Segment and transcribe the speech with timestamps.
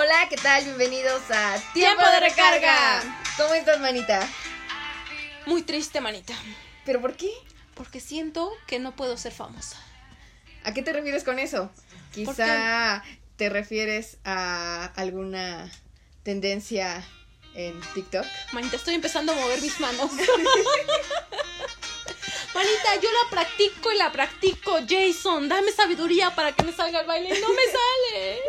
[0.00, 0.62] Hola, ¿qué tal?
[0.62, 3.02] Bienvenidos a Tiempo de Recarga.
[3.36, 4.28] ¿Cómo estás, manita?
[5.44, 6.34] Muy triste, manita.
[6.84, 7.28] ¿Pero por qué?
[7.74, 9.76] Porque siento que no puedo ser famosa.
[10.62, 11.72] ¿A qué te refieres con eso?
[12.12, 13.02] Quizá
[13.34, 15.68] te refieres a alguna
[16.22, 17.04] tendencia
[17.54, 18.24] en TikTok.
[18.52, 20.12] Manita, estoy empezando a mover mis manos.
[22.54, 24.78] Manita, yo la practico y la practico.
[24.88, 27.40] Jason, dame sabiduría para que me salga el baile.
[27.40, 28.40] No me sale.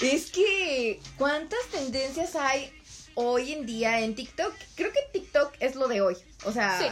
[0.00, 2.72] Es que, ¿cuántas tendencias hay
[3.14, 4.52] hoy en día en TikTok?
[4.74, 6.16] Creo que TikTok es lo de hoy.
[6.44, 6.86] O sea, Sí.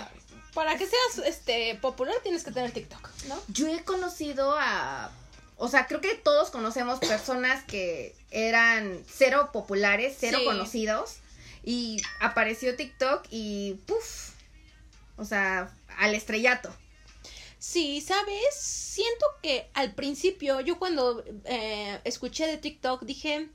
[0.55, 3.37] Para que seas este popular tienes que tener TikTok, ¿no?
[3.49, 5.11] yo he conocido a...
[5.57, 10.45] O sea, creo que todos conocemos personas que eran cero populares, cero Sí.
[10.45, 11.17] conocidos.
[11.65, 14.31] Y apareció TikTok y ¡puf!
[15.17, 16.73] O sea, al estrellato.
[17.67, 18.55] Sí, ¿sabes?
[18.55, 23.49] Siento que al principio, yo cuando eh, escuché de TikTok dije,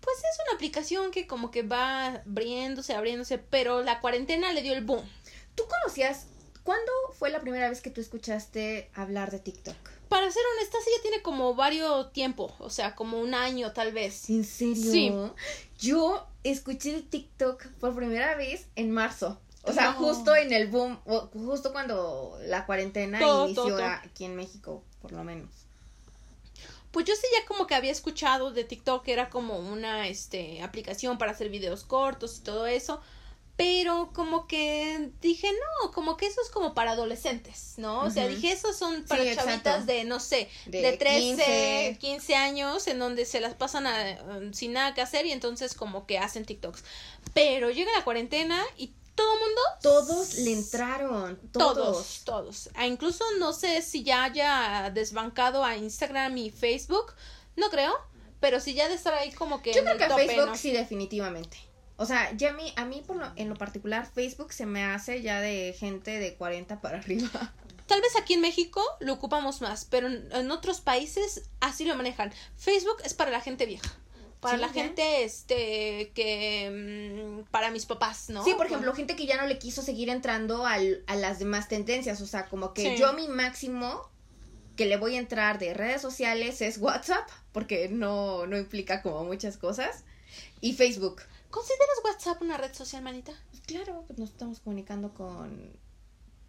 [0.00, 4.72] pues es una aplicación que como que va abriéndose, abriéndose, pero la cuarentena le dio
[4.72, 5.06] el boom.
[5.54, 6.26] ¿Tú conocías...
[6.64, 9.76] ¿Cuándo fue la primera vez que tú escuchaste hablar de TikTok?
[10.08, 13.92] Para ser honesta, sí ya tiene como varios tiempo, o sea, como un año tal
[13.92, 14.28] vez.
[14.28, 14.92] ¿En serio?
[14.92, 15.12] Sí.
[15.78, 19.40] Yo escuché de TikTok por primera vez en marzo.
[19.62, 19.98] O sea, No.
[19.98, 20.98] justo en el boom,
[21.34, 23.86] justo cuando la cuarentena Todo, inició todo, todo.
[23.86, 25.50] aquí en México, por lo menos.
[26.90, 30.62] Pues yo sí ya como que había escuchado de TikTok que era como una este
[30.62, 33.00] aplicación para hacer videos cortos y todo eso,
[33.56, 38.00] pero como que dije, no, como que eso es como para adolescentes, ¿no?
[38.00, 39.50] O sea, dije, esos son para Sí, exacto.
[39.50, 41.96] chavitas de, no sé, De de, 13, 15.
[42.00, 42.34] 15.
[42.34, 46.06] años, en donde se las pasan a- um, sin nada que hacer y entonces como
[46.06, 46.82] que hacen TikToks.
[47.34, 49.60] Pero llega la cuarentena y todo mundo...
[49.82, 51.74] Todos le entraron, todos.
[51.74, 52.70] Todos, todos.
[52.74, 57.12] Ah, incluso no sé si ya haya desbancado a Instagram y Facebook.
[57.56, 57.92] No creo.
[58.40, 59.72] Pero si ya de estar ahí como que.
[59.74, 60.56] Yo creo que a tope, Facebook ¿no?
[60.56, 61.58] sí, definitivamente.
[61.96, 64.84] O sea, ya a mí, a mí por lo, en lo particular, Facebook se me
[64.84, 67.28] hace ya de gente de 40 para arriba.
[67.86, 71.94] Tal vez aquí en México lo ocupamos más, pero en, en otros países así lo
[71.96, 72.32] manejan.
[72.56, 73.92] Facebook es para la gente vieja.
[74.40, 77.42] Para Sí, la gente, este, que.
[77.44, 78.42] mm, para mis papás, ¿no?
[78.44, 81.68] Sí, por ejemplo, gente que ya no le quiso seguir entrando al, a las demás
[81.68, 82.20] tendencias.
[82.22, 82.96] O sea, como que Sí.
[83.00, 84.08] yo mi máximo
[84.76, 89.24] que le voy a entrar de redes sociales es WhatsApp, porque no, no implica como
[89.24, 90.04] muchas cosas.
[90.62, 91.20] Y Facebook.
[91.50, 93.32] ¿Consideras WhatsApp una red social, manita?
[93.50, 95.70] Pues claro, pues nos estamos comunicando con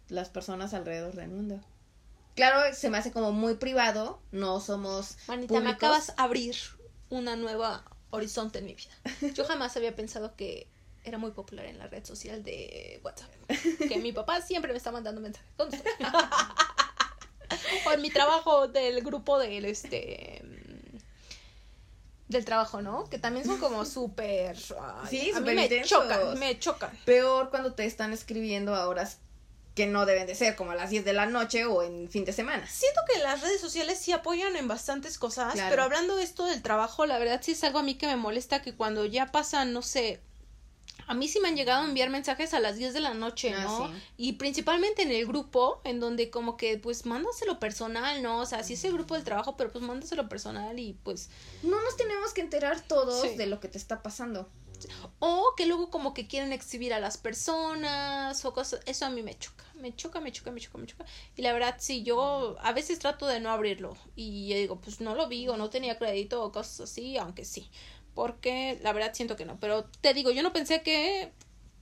[0.08, 1.60] las personas alrededor del mundo.
[2.36, 6.56] Claro, se me hace como muy privado, no somos Manita, me acabas de abrir
[7.12, 8.90] una nueva horizonte en mi vida.
[9.34, 10.66] Yo jamás había pensado que
[11.04, 13.30] era muy popular en la red social de WhatsApp.
[13.88, 15.46] Que mi papá siempre me está mandando mensajes.
[17.86, 20.42] O en mi trabajo del grupo del este
[22.28, 23.10] del trabajo, ¿no?
[23.10, 25.90] Que también son como súper Sí, a mí me intensos.
[25.90, 26.98] chocan, me chocan.
[27.04, 29.18] Peor cuando te están escribiendo a horas
[29.74, 32.24] que no deben de ser, como a las 10 de la noche o en fin
[32.24, 32.66] de semana.
[32.68, 35.70] Siento que las redes sociales sí apoyan en bastantes cosas, Claro.
[35.70, 38.16] pero hablando de esto del trabajo, la verdad sí es algo a mí que me
[38.16, 40.20] molesta que cuando ya pasan, no sé,
[41.06, 43.52] a mí sí me han llegado a enviar mensajes a las 10 de la noche,
[43.54, 43.88] Ah, ¿no?
[43.88, 43.94] sí.
[44.18, 48.38] Y principalmente en el grupo, en donde como que pues mándaselo personal, ¿no?
[48.40, 51.30] O sea, sí es el grupo del trabajo, pero pues mándaselo personal y pues...
[51.62, 53.36] No nos tenemos que enterar todos Sí.
[53.36, 54.48] de lo que te está pasando.
[55.18, 59.22] O que luego como que quieren exhibir a las personas o cosas, eso a mí
[59.22, 61.04] me choca, me choca, me choca, me choca, me choca.
[61.36, 65.00] Y la verdad, sí, yo a veces trato de no abrirlo y yo digo, pues
[65.00, 67.70] no lo vi o no tenía crédito o cosas así, aunque sí,
[68.14, 69.58] porque la verdad siento que no.
[69.60, 71.32] Pero te digo, yo no pensé que,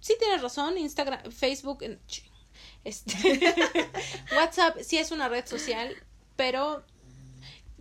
[0.00, 1.84] sí tienes razón, Instagram, Facebook,
[2.84, 3.15] este,
[4.37, 5.94] WhatsApp sí es una red social,
[6.37, 6.84] pero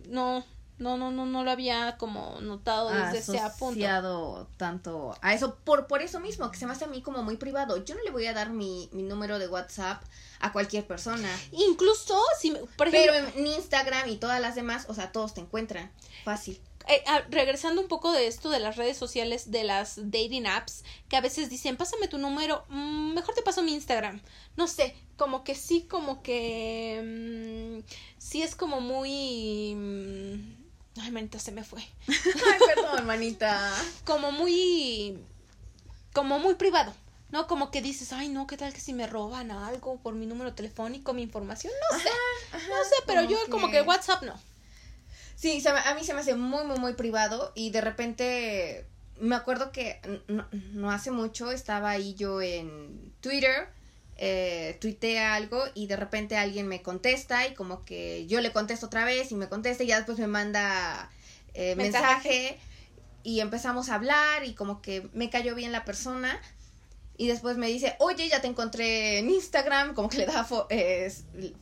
[0.08, 0.44] no,
[0.80, 3.44] no, no, no, no lo había como notado desde ese punto.
[3.44, 7.22] asociado tanto a eso por por eso mismo que se me hace a mí como
[7.22, 10.02] muy privado yo no le voy a dar mi, mi número de WhatsApp
[10.40, 14.94] a cualquier persona Incluso si, por ejemplo, pero en Instagram y todas las demás o
[14.94, 15.90] sea todos te encuentran
[16.24, 20.46] fácil eh, ah, regresando un poco de esto de las redes sociales, de las dating
[20.46, 24.20] apps, que a veces dicen, pásame tu número, mm, mejor te paso mi Instagram.
[24.56, 27.88] No sé, como que sí, como que mm,
[28.18, 29.74] sí es como muy...
[29.76, 30.59] mm,
[31.00, 31.82] ay, manita, se me fue.
[32.08, 33.72] ay perdón manita
[34.04, 35.18] Como muy...
[36.12, 36.92] Como muy privado.
[37.30, 37.46] ¿No?
[37.46, 40.52] Como que dices, ay, no, ¿qué tal que si me roban algo por mi número
[40.52, 41.72] telefónico, mi información?
[41.92, 42.08] No sé,
[42.52, 44.34] no sé, pero yo como que WhatsApp no.
[45.36, 48.84] Sí, se me- a mí se me hace muy, muy, muy privado y de repente
[49.20, 53.68] me acuerdo que no, no hace mucho estaba ahí yo en Twitter,
[54.22, 58.84] eh, tuiteé algo y de repente alguien me contesta y como que yo le contesto
[58.84, 61.10] otra vez y me contesta y ya después me manda
[61.54, 62.06] eh, Mensaje.
[62.06, 62.58] mensaje
[63.22, 66.38] y empezamos a hablar y como que me cayó bien la persona
[67.22, 70.66] y después me dice, oye, ya te encontré en Instagram, como que le da fo-
[70.70, 71.12] eh,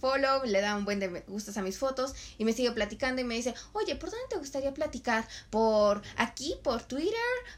[0.00, 3.20] follow, le da un buen de me gustas a mis fotos y me sigue platicando
[3.20, 5.26] y me dice, oye, ¿por dónde te gustaría platicar?
[5.50, 7.12] ¿Por aquí, por Twitter,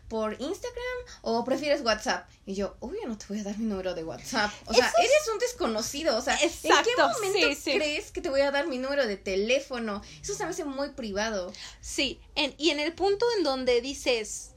[0.08, 2.26] por Instagram o prefieres WhatsApp?
[2.46, 4.50] Y yo, obvio, no te voy a dar mi número de WhatsApp.
[4.66, 7.72] O sea, Eso es- eres un desconocido, o sea, ¿en Exacto, qué momento sí, sí.
[7.78, 10.00] crees que te voy a dar mi número de teléfono?
[10.22, 11.52] Eso se me hace muy privado.
[11.82, 14.52] Sí, en, y en el punto en donde dices,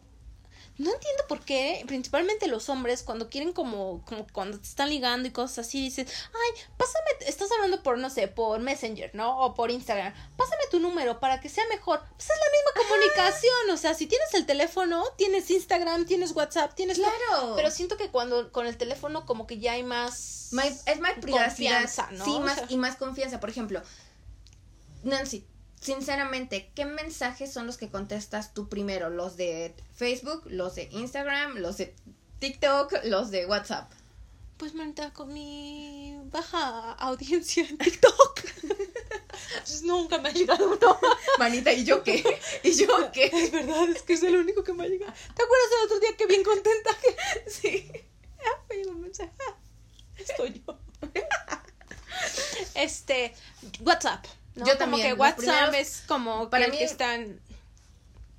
[0.78, 5.28] no entiendo por qué, principalmente los hombres, cuando quieren como, como cuando te están ligando
[5.28, 9.38] y cosas así, dices, ay, pásame, estás hablando por, no sé, por Messenger, ¿no?
[9.40, 12.00] O por Instagram, pásame tu número para que sea mejor.
[12.18, 16.74] Pues es la misma comunicación, o sea, si tienes el teléfono, tienes Instagram, tienes WhatsApp,
[16.74, 16.98] tienes...
[16.98, 17.54] Claro.
[17.56, 20.50] Pero siento que cuando con el teléfono como que ya hay más...
[20.54, 21.78] Más- es más privacidad.
[21.82, 22.26] Confianza, ¿no?
[22.26, 23.40] Sí, O más, sea- y más confianza.
[23.40, 23.82] Por ejemplo,
[25.04, 25.46] Nancy,
[25.84, 29.10] sinceramente, ¿qué mensajes son los que contestas tú primero?
[29.10, 31.94] ¿Los de Facebook, los de Instagram, los de
[32.40, 33.92] TikTok, los de WhatsApp?
[34.58, 38.42] Pues manita, con mi baja audiencia en TikTok.
[39.66, 41.00] Pues nunca me ha llegado uno.
[41.40, 42.24] Manita, ¿y yo qué?
[42.64, 43.32] ¿Y yo qué?
[43.34, 45.12] Es verdad, es que es el único que me ha llegado.
[45.12, 47.92] ¿Te acuerdas el otro día que bien contenta que Sí.
[48.40, 49.32] ah, me llegó un mensaje?
[49.50, 49.56] Ah,
[50.18, 50.78] estoy yo.
[52.76, 53.34] Este,
[53.82, 54.26] WhatsApp.
[54.56, 54.66] ¿No?
[54.66, 55.38] Yo como también, que los WhatsApp
[55.70, 57.40] primeros- es como para que, mí- que están.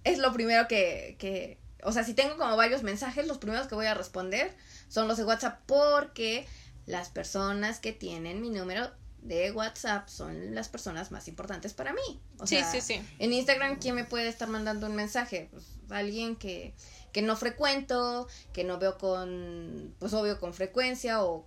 [0.05, 1.59] Es lo primero que, que...
[1.83, 4.55] O sea, si tengo como varios mensajes, los primeros que voy a responder
[4.89, 6.47] son los de WhatsApp porque
[6.87, 8.91] las personas que tienen mi número
[9.23, 12.21] de WhatsApp son las personas más importantes para mí.
[12.39, 13.01] O Sí, sea, sí, sí.
[13.19, 15.49] En Instagram, ¿quién me puede estar mandando un mensaje?
[15.51, 16.75] Pues alguien que,
[17.13, 21.47] que no frecuento, que no veo con, pues obvio, con frecuencia o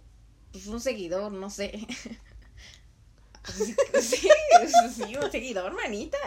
[0.51, 1.85] pues un seguidor, no sé.
[3.53, 4.29] sí, sí,
[4.95, 6.17] sí, un seguidor, manita.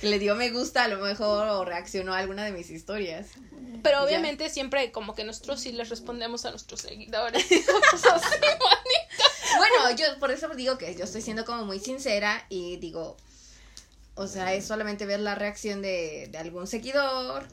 [0.00, 3.26] Que le dio me gusta a lo mejor o reaccionó a alguna de mis historias.
[3.82, 4.04] Pero Ya.
[4.04, 7.44] obviamente siempre como que nosotros sí les respondemos a nuestros seguidores.
[7.90, 9.58] Cosas así, manita.
[9.58, 13.16] Bueno, yo por eso digo que yo estoy siendo como muy sincera y digo,
[14.14, 17.46] o sea, es solamente ver la reacción de, de algún seguidor,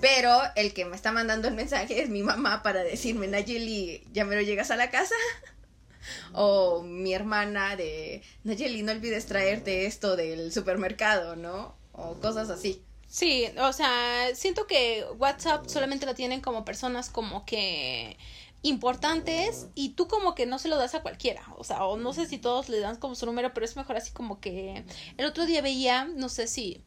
[0.00, 4.24] pero el que me está mandando el mensaje es mi mamá para decirme, Nayeli, ya
[4.24, 5.14] me lo llegas a la casa.
[6.32, 11.74] O mi hermana de, Nayeli, no olvides traerte esto del supermercado, ¿no?
[11.92, 12.82] O cosas así.
[13.08, 18.16] Sí, o sea, siento que WhatsApp solamente lo tienen como personas como que
[18.62, 22.12] importantes y tú como que no se lo das a cualquiera, o sea, o no
[22.12, 24.84] sé si todos le dan como su número, pero es mejor así como que
[25.16, 26.82] el otro día veía, no sé si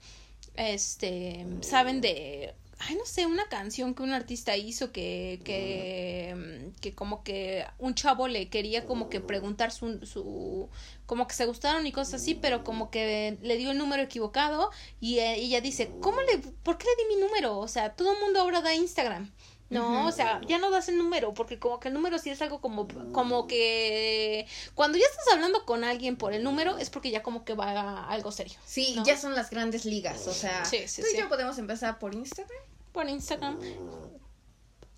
[0.56, 2.54] este saben de
[2.88, 7.95] ay no sé, una canción que un artista hizo que que que como que un
[7.95, 10.69] chavo le quería como que preguntar su su
[11.06, 14.71] como que se gustaron y cosas así, pero como que le dio el número equivocado
[15.00, 17.57] y eh, ella dice, "¿Cómo le por qué le di mi número?
[17.57, 19.31] O sea, todo el mundo ahora da Instagram."
[19.69, 22.39] No, o sea, ya no das el número, porque como que el número sí es
[22.44, 24.45] algo como, como que
[24.75, 27.71] cuando ya estás hablando con alguien por el número es porque ya como que va
[27.71, 28.53] a algo serio.
[28.65, 29.03] Sí, ¿No?
[29.03, 31.18] ya son las grandes ligas, o sea, Sí, sí, tú y sí.
[31.18, 32.56] yo podemos empezar por Instagram.
[32.93, 33.59] Por Instagram.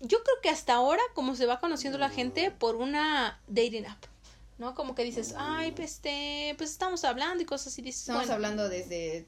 [0.00, 4.04] Yo creo que hasta ahora, como se va conociendo la gente, por una dating app.
[4.58, 4.74] ¿No?
[4.74, 7.82] Como que dices, ay, pues, este, pues estamos hablando y cosas así.
[7.82, 9.26] Dices, Estamos bueno, hablando desde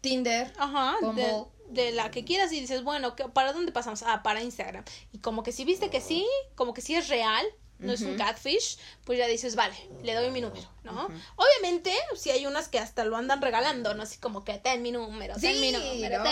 [0.00, 0.52] Tinder.
[0.58, 1.44] Ajá, de, Bumble.
[1.70, 4.02] de la que quieras y dices, bueno, ¿qué- ¿para dónde pasamos?
[4.04, 4.84] Ah, para Instagram.
[5.12, 7.44] Y como que si viste que sí, como que sí es real,
[7.84, 11.06] no es un catfish, pues ya dices, vale, le doy mi número, ¿no?
[11.36, 14.02] Obviamente, si hay unas que hasta lo andan regalando, ¿no?
[14.02, 16.22] Así como que ten mi número, ten Sí, mi número,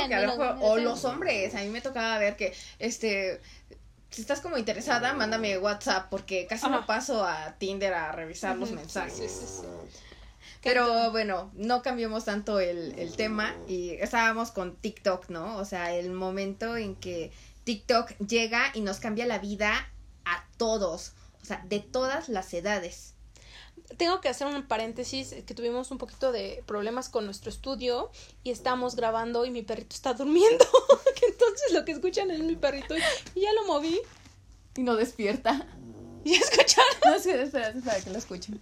[0.61, 3.41] o ten- los hombres, a mí me tocaba ver que, este,
[4.11, 8.73] si estás como interesada, mándame WhatsApp, porque casi no paso a Tinder a revisar los
[8.73, 9.15] mensajes.
[9.15, 9.67] sí, sí, sí.
[10.63, 15.57] Pero bueno, no cambiamos tanto el, el tema y estábamos con TikTok, ¿no?
[15.57, 17.33] O sea, el momento en que
[17.65, 19.93] TikTok llega y nos cambia la vida
[20.25, 23.15] a todos, o sea, de todas las edades.
[23.97, 28.11] Tengo que hacer un paréntesis, eh, que tuvimos un poquito de problemas con nuestro estudio
[28.43, 30.65] y estamos grabando y mi perrito está durmiendo.
[31.17, 34.01] que entonces lo que escuchan es mi perrito y, ya lo moví.
[34.77, 35.67] Y no despierta.
[36.25, 36.93] ¿Ya escucharon?
[37.05, 38.61] No, sí, espera, espera que lo escuchen.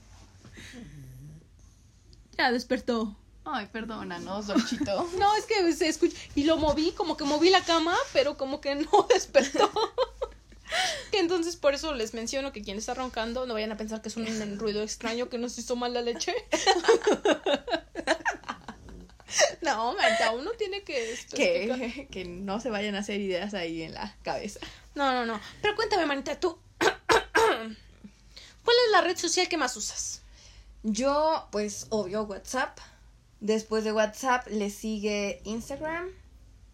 [2.38, 3.14] Ya despertó.
[3.44, 5.08] Ay, perdónanos, Dolchito.
[5.18, 6.16] No, es que se escucha.
[6.34, 9.70] Y lo moví, como que moví la cama, pero como que no despertó.
[11.10, 14.08] Que entonces por eso les menciono que quien está roncando no vayan a pensar que
[14.08, 16.34] es un ruido extraño que nos hizo mal la leche.
[19.62, 21.18] no, Marta, uno tiene que.
[21.34, 24.60] que, que no se vayan a hacer ideas ahí en la cabeza.
[24.94, 25.40] No, no, no.
[25.62, 26.58] Pero cuéntame, manita, tú.
[26.78, 30.22] ¿Cuál es la red social que más usas?
[30.82, 32.78] Yo, pues, obvio, WhatsApp.
[33.40, 36.10] Después de WhatsApp le sigue Instagram.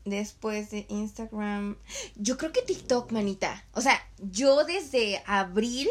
[0.06, 1.76] Después de Instagram.
[2.14, 3.66] Yo creo que TikTok, manita.
[3.72, 5.90] O sea, yo desde abril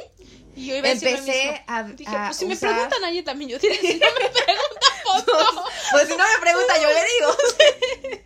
[0.56, 3.50] yo iba a empecé a, Dije, a pues si me usar- preguntan a ella también,
[3.52, 5.64] yo diré, si no me preguntan, pues no.
[5.92, 8.20] Pues si no me pregunta, yo le digo.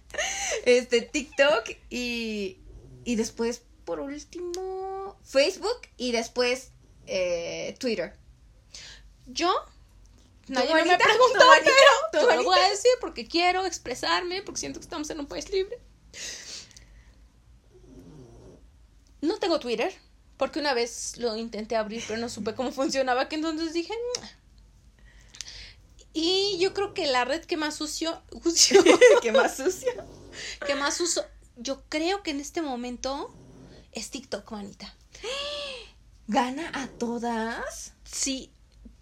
[0.66, 2.60] este, TikTok y,
[3.04, 6.72] y después, por último, Facebook y después
[7.08, 8.16] eh, Twitter.
[9.26, 9.52] Yo,
[10.50, 14.60] nadie no me preguntó, pero ¿Tu te lo voy a decir porque quiero expresarme, porque
[14.60, 15.80] siento que estamos en un país libre.
[19.22, 19.94] No tengo Twitter,
[20.38, 23.94] porque una vez lo intenté abrir, pero no supe cómo funcionaba, que entonces dije...
[26.14, 28.76] Y yo creo que la red que más uso, uso-
[29.22, 29.92] Qué más sucio.
[30.66, 31.24] que más uso,
[31.56, 33.34] yo creo que en este momento
[33.92, 34.94] es TikTok, manita.
[36.28, 37.94] ¿Gana a todas?
[38.04, 38.52] Sí,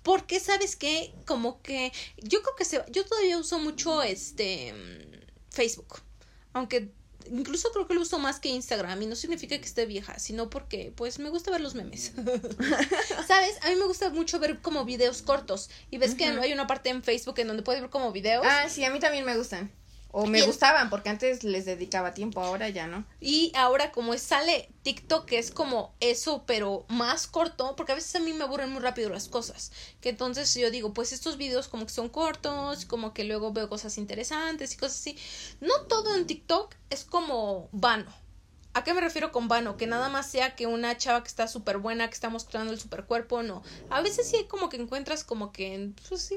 [0.08, 5.54] porque sabes que como que yo creo que se yo todavía uso mucho este mm,
[5.54, 6.00] Facebook,
[6.54, 6.94] aunque
[7.30, 10.50] incluso creo que lo uso más que Instagram y no significa que esté vieja, sino
[10.50, 12.14] porque pues me gusta ver los memes.
[13.28, 13.58] ¿Sabes?
[13.64, 16.90] A mí me gusta mucho ver como videos cortos y ves que hay una parte
[16.90, 19.70] en Facebook en donde puedes ver como videos Ah, sí, a mí también me gustan.
[20.12, 23.06] O me el- gustaban, porque antes les dedicaba tiempo, ahora ya no.
[23.20, 27.96] Y ahora como es- sale TikTok, que es como eso, pero más corto, porque a
[27.96, 29.72] veces a mí me aburren muy rápido las cosas.
[30.02, 33.70] Que entonces yo digo, pues estos videos como que son cortos, como que luego veo
[33.70, 35.18] cosas interesantes y cosas así.
[35.62, 38.12] No todo en TikTok es como vano.
[38.74, 39.76] ¿A qué me refiero con vano?
[39.76, 42.80] Que nada más sea que una chava que está súper buena, que está mostrando el
[42.80, 43.64] super cuerpo, no.
[43.90, 46.36] A veces sí hay como que encuentras como que, pues sí.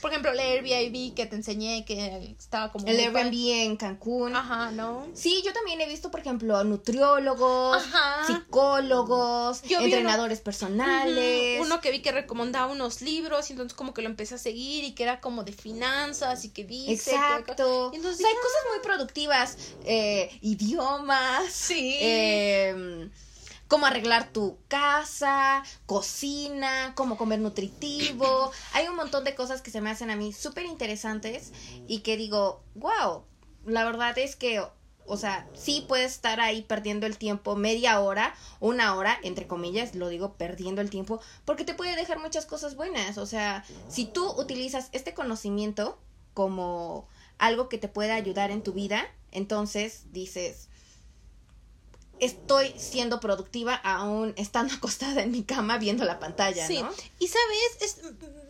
[0.00, 2.86] Por ejemplo, el Airbnb que te enseñé, que estaba como...
[2.86, 3.20] El padre.
[3.22, 4.36] Airbnb en Cancún.
[4.36, 5.06] Ajá, ¿no?
[5.14, 8.24] Sí, yo también he visto, por ejemplo, nutriólogos, Ajá.
[8.26, 11.60] psicólogos, Yo entrenadores personales.
[11.60, 14.84] Uno que vi que recomendaba unos libros y entonces como que lo empecé a seguir
[14.84, 16.92] y que era como de finanzas y que dice.
[17.12, 17.90] Exacto.
[17.90, 19.56] que- entonces o sea, hay cosas muy productivas.
[19.84, 21.52] eh, idiomas.
[21.52, 21.96] Sí.
[22.00, 23.08] eh,
[23.68, 28.50] cómo arreglar tu casa, cocina, cómo comer nutritivo.
[28.72, 31.52] Hay un montón de cosas que se me hacen a mí súper interesantes
[31.86, 33.24] y que digo, wow,
[33.66, 34.62] la verdad es que,
[35.06, 39.94] o sea, sí puedes estar ahí perdiendo el tiempo media hora, una hora, entre comillas,
[39.94, 43.18] lo digo perdiendo el tiempo, porque te puede dejar muchas cosas buenas.
[43.18, 45.98] O sea, si tú utilizas este conocimiento
[46.32, 47.06] como
[47.36, 50.68] algo que te pueda ayudar en tu vida, entonces dices,
[52.20, 56.90] estoy siendo productiva aún estando acostada en mi cama viendo la pantalla, Sí, ¿no?
[57.18, 57.98] y sabes, es,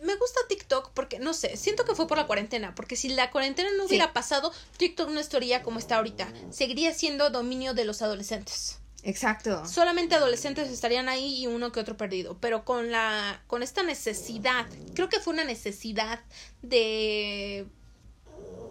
[0.03, 3.31] me gusta TikTok porque, no sé, siento que fue por la cuarentena, porque si la
[3.31, 3.89] cuarentena no Sí.
[3.89, 8.79] hubiera pasado, TikTok no estaría como está ahorita, seguiría siendo dominio de los adolescentes.
[9.03, 9.65] Exacto.
[9.65, 14.67] Solamente adolescentes estarían ahí y uno que otro perdido, pero con la con esta necesidad,
[14.93, 16.19] creo que fue una necesidad
[16.61, 17.65] de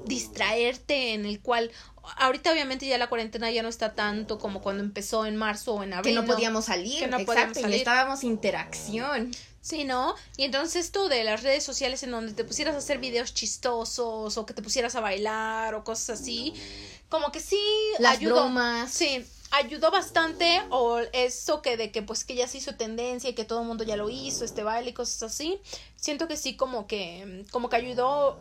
[0.09, 1.71] distraerte en el cual
[2.17, 5.83] ahorita obviamente ya la cuarentena ya no está tanto como cuando empezó en marzo o
[5.83, 6.15] en Que abril.
[6.17, 7.69] no podíamos salir, Que no exacto, podíamos salir.
[7.71, 9.31] necesitábamos interacción.
[9.61, 10.15] Sí, ¿no?
[10.38, 14.38] Y entonces esto de las redes sociales en donde te pusieras a hacer videos chistosos
[14.38, 16.55] o que te pusieras a bailar o cosas así,
[17.11, 17.61] como que sí
[17.99, 18.37] Las ayudó.
[18.37, 18.91] bromas.
[18.91, 23.35] Sí, ayudó bastante o eso que de que pues que ya se hizo tendencia y
[23.35, 25.61] que todo el mundo ya lo hizo, este baile y cosas así.
[25.97, 28.38] Siento que sí como que como que ayudó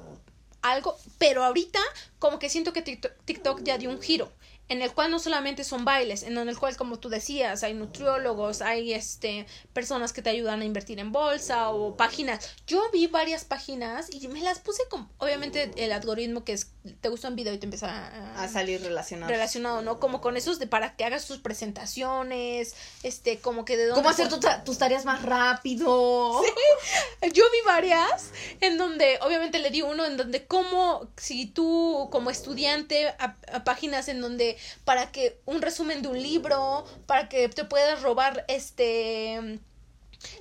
[0.72, 1.80] algo, pero ahorita
[2.20, 4.32] como que siento que TikTok, ya dio un giro
[4.70, 8.62] en el cual no solamente son bailes, en el cual como tú decías, hay nutriólogos,
[8.62, 12.50] hay este personas que te ayudan a invertir en bolsa o páginas.
[12.68, 16.72] Yo vi varias páginas y me las puse con obviamente el algoritmo que es
[17.02, 19.30] te gusta un video y te empieza a, A salir relacionado.
[19.30, 20.00] relacionado, ¿no?
[20.00, 24.10] Como con esos de para que hagas tus presentaciones, este, como que de dónde ¿Cómo
[24.10, 26.42] hacer tu ta- tus tareas más rápido?
[27.34, 28.32] Yo vi varias
[28.62, 33.64] en donde, obviamente le di uno en donde como, si tú como estudiante, a, a
[33.64, 38.46] páginas en donde para que un resumen de un libro, para que te puedas robar
[38.48, 39.60] este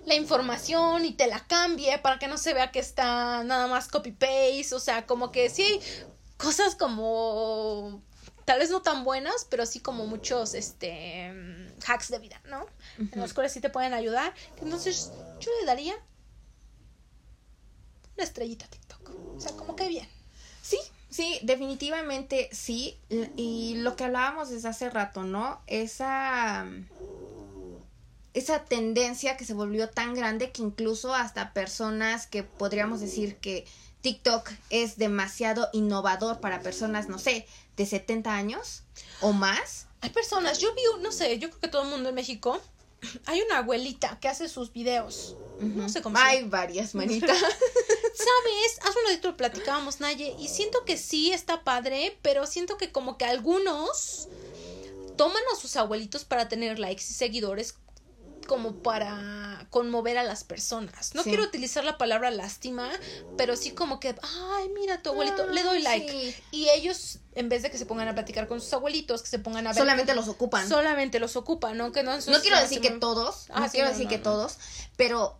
[0.06, 3.88] la información y te la cambie para que no se vea que está nada más
[3.88, 5.80] copy paste, o sea, como que sí hay
[6.38, 8.02] cosas como
[8.46, 11.32] tal vez no tan buenas, pero sí como muchos este
[11.86, 12.66] hacks de vida, ¿no?
[12.98, 14.32] En los cuales sí te pueden ayudar.
[14.62, 15.94] Entonces, yo le daría
[18.14, 19.10] una estrellita a TikTok.
[19.36, 20.08] O sea, como que bien.
[21.16, 22.98] Sí, definitivamente sí.
[23.36, 25.62] Y lo que hablábamos desde hace rato, ¿no?
[25.66, 26.66] Esa.
[28.34, 33.64] Esa tendencia que se volvió tan grande que incluso hasta personas que podríamos decir que
[34.02, 37.46] TikTok es demasiado innovador para personas, no sé,
[37.78, 38.82] de 70 años
[39.22, 39.86] o más.
[40.02, 42.60] Hay personas, yo vi, no sé, yo creo que todo el mundo en México,
[43.24, 45.34] hay una abuelita que hace sus videos.
[45.58, 47.32] No sé cómo Hay varias, manita.
[48.16, 48.78] ¿Sabes?
[48.82, 53.24] Haz lo platicábamos, Naye, y siento que sí está padre, pero siento que como que
[53.24, 54.28] algunos
[55.16, 57.74] toman a sus abuelitos para tener likes y seguidores
[58.46, 61.14] como para conmover a las personas.
[61.14, 62.90] No quiero utilizar la palabra lástima,
[63.36, 66.42] pero sí como que, ay, mira tu abuelito, le doy like.
[66.52, 69.38] Y ellos, en vez de que se pongan a platicar con sus abuelitos, que se
[69.38, 69.78] pongan a ver.
[69.78, 70.68] Solamente los ocupan.
[70.68, 71.92] Solamente los ocupan, ¿no?
[71.92, 74.58] Que no, no quiero decir que todos, no quiero decir que todos,
[74.96, 75.38] pero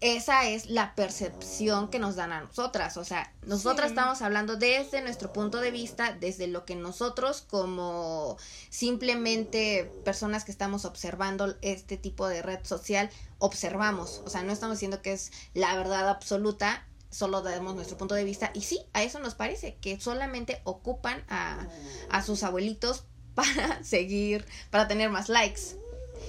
[0.00, 2.96] esa es la percepción que nos dan a nosotras.
[2.96, 8.38] O sea, nosotras estamos hablando desde nuestro punto de vista, desde lo que nosotros como
[8.70, 14.22] simplemente personas que estamos observando este tipo de red social observamos.
[14.24, 18.24] O sea, no estamos diciendo que es la verdad absoluta, solo damos nuestro punto de
[18.24, 18.50] vista.
[18.54, 21.66] Y sí, a eso nos parece, que solamente ocupan a,
[22.08, 23.04] a sus abuelitos
[23.34, 25.76] para seguir, para tener más likes.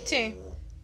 [0.03, 0.35] Sí.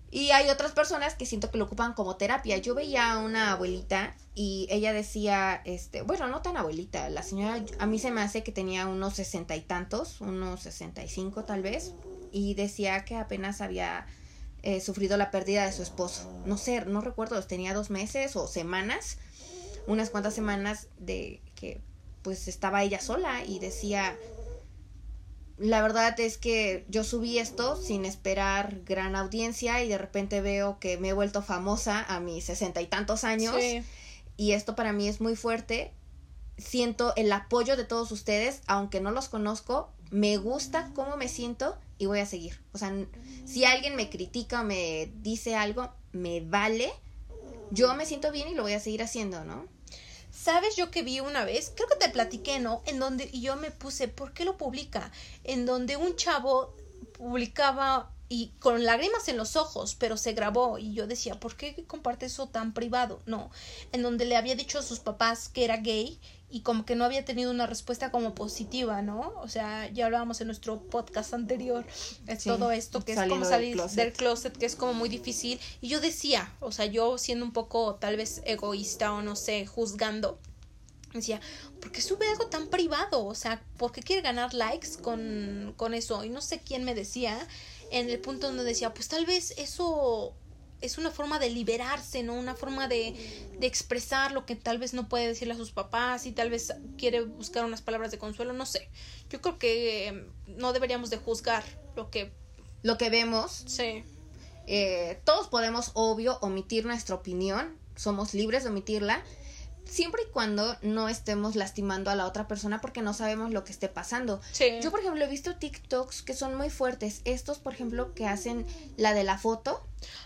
[0.09, 2.57] Y hay otras personas que siento que lo ocupan como terapia.
[2.57, 7.63] Yo veía a una abuelita y ella decía, este, bueno, no tan abuelita, la señora
[7.79, 11.43] a mí se me hace que tenía unos sesenta y tantos, unos sesenta y cinco
[11.43, 11.93] tal vez,
[12.31, 14.05] y decía que apenas había
[14.63, 16.31] eh, sufrido la pérdida de su esposo.
[16.45, 19.17] No sé, no recuerdo, tenía dos meses o semanas,
[19.87, 21.81] unas cuantas semanas de que
[22.21, 24.17] pues estaba ella sola y decía,
[25.57, 30.79] la verdad es que yo subí esto sin esperar gran audiencia y de repente veo
[30.79, 33.55] que me he vuelto famosa a mis sesenta y tantos años
[34.37, 35.91] y esto para mí es muy fuerte.
[36.57, 41.77] Siento el apoyo de todos ustedes, aunque no los conozco, me gusta cómo me siento
[41.97, 42.59] y voy a seguir.
[42.71, 42.93] O sea,
[43.45, 46.91] si alguien me critica o me dice algo, me vale.
[47.71, 49.65] Yo me siento bien y lo voy a seguir haciendo, ¿no?
[50.47, 51.73] ¿Sabes yo que vi una vez?
[51.75, 52.81] Creo que te platiqué, ¿no?
[52.85, 55.11] En donde y yo me puse, ¿por qué lo publica?
[55.43, 56.73] En donde un chavo
[57.11, 61.83] publicaba y con lágrimas en los ojos, pero se grabó y yo decía, ¿por qué
[61.85, 63.21] comparte eso tan privado?
[63.25, 63.51] No,
[63.91, 66.17] en donde le había dicho a sus papás que era gay
[66.49, 69.33] y como que no había tenido una respuesta como positiva, ¿no?
[69.37, 71.85] O sea, ya hablábamos en nuestro podcast anterior
[72.23, 73.97] de todo esto que es como salir del closet.
[73.97, 75.59] del closet, que es como muy difícil.
[75.81, 79.65] Y yo decía, o sea, yo siendo un poco tal vez egoísta o no sé,
[79.65, 80.39] juzgando,
[81.13, 81.41] decía,
[81.81, 83.25] ¿por qué sube algo tan privado?
[83.25, 86.23] O sea, ¿por qué quiere ganar likes con, con eso?
[86.23, 87.45] Y no sé quién me decía,
[87.91, 90.33] en el punto donde decía, pues tal vez eso
[90.81, 92.33] es una forma de liberarse, ¿no?
[92.33, 93.15] Una forma de,
[93.57, 96.73] de, expresar lo que tal vez no puede decirle a sus papás y tal vez
[96.97, 98.89] quiere buscar unas palabras de consuelo, no sé.
[99.29, 101.63] Yo creo que em, no deberíamos de juzgar
[101.95, 102.31] lo que...
[102.83, 103.63] Lo que vemos.
[103.67, 104.03] Sí.
[104.67, 109.23] Eh, todos podemos, obvio, omitir nuestra opinión, somos libres de omitirla,
[109.89, 113.71] siempre y cuando no estemos lastimando a la otra persona porque no sabemos lo que
[113.71, 114.41] esté pasando.
[114.81, 117.21] Yo, por ejemplo, he visto TikToks que son muy fuertes.
[117.25, 118.65] Estos, por ejemplo, que hacen
[118.97, 119.85] la de la foto.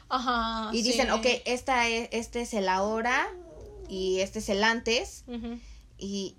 [0.09, 0.69] Ajá.
[0.73, 3.27] Y dicen, ok, esta es, este es el ahora
[3.87, 5.23] y este es el antes.
[5.97, 6.35] y,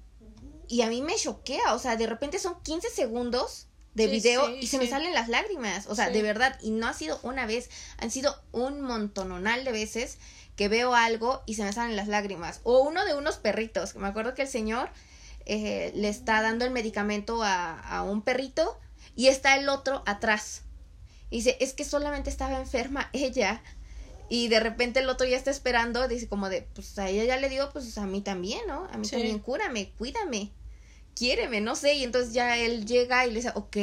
[0.69, 4.67] y a mí me choquea, o sea, de repente son 15 segundos de video y
[4.67, 7.69] se me salen las lágrimas, o sea, de verdad, y no ha sido una vez,
[7.99, 10.17] han sido un montononal de veces
[10.63, 12.61] que veo algo y se me salen las lágrimas.
[12.63, 14.91] O uno de unos perritos, que me acuerdo que el señor
[15.45, 18.79] eh, le está dando el medicamento a, a un perrito
[19.17, 20.63] y está el otro atrás.
[21.31, 23.61] Y dice, es que solamente estaba enferma ella.
[24.29, 27.39] Y de repente el otro ya está esperando, dice como de, pues a ella ya
[27.39, 28.87] le dio, pues a mí también, ¿no?
[28.93, 30.53] A mí también cúrame, cuídame
[31.15, 33.77] quiéreme, no sé, y entonces ya él llega y le dice, ok,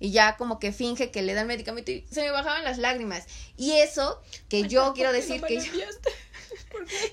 [0.00, 2.78] y ya como que finge que le da el medicamento y se me bajaban las
[2.78, 3.26] lágrimas.
[3.56, 5.84] Y eso, que yo quiero decir que yo...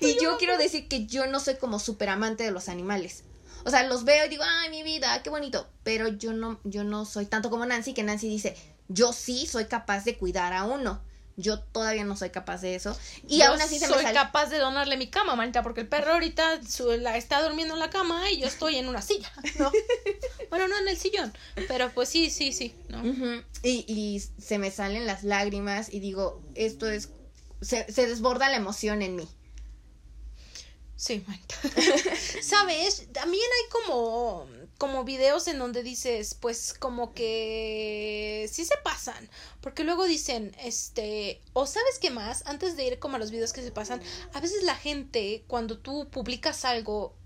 [0.00, 3.24] y yo quiero decir que yo no soy como súper amante de los animales.
[3.64, 5.68] O sea, los veo y digo, ay, mi vida, qué bonito.
[5.82, 8.56] Pero yo no, yo no soy tanto como Nancy, que Nancy dice,
[8.88, 11.02] yo sí soy capaz de cuidar a uno.
[11.38, 12.98] Yo todavía no soy capaz de eso.
[13.28, 16.14] Y aún así se me Soy capaz de donarle mi cama, manita, porque el perro
[16.14, 16.60] ahorita
[16.98, 19.70] la, está durmiendo en la cama y yo estoy en una silla, ¿no?
[20.50, 21.32] bueno, no en el sillón,
[21.68, 23.04] pero pues sí, sí, sí, ¿no?
[23.62, 27.10] y, y se me salen las lágrimas y digo, esto es...
[27.60, 29.28] Se, se desborda la emoción en mí.
[30.98, 31.54] Sí, manita.
[32.42, 33.06] ¿Sabes?
[33.12, 34.48] También hay como
[34.78, 39.28] como videos en donde dices, pues como que sí se pasan,
[39.60, 43.52] porque luego dicen, este, o sabes qué más, antes de ir como a los videos
[43.52, 44.00] que se pasan,
[44.32, 47.16] a veces la gente cuando tú publicas algo,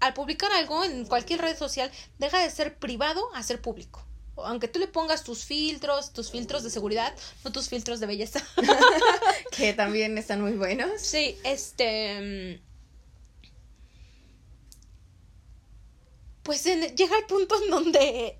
[0.00, 4.04] al publicar algo en cualquier red social, deja de ser privado a ser público.
[4.36, 7.14] Aunque tú le pongas tus filtros, tus filtros de seguridad,
[7.44, 8.44] no tus filtros de belleza.
[9.56, 11.00] que también están muy buenos.
[11.00, 12.60] Sí, este
[16.42, 18.38] pues llega el punto en donde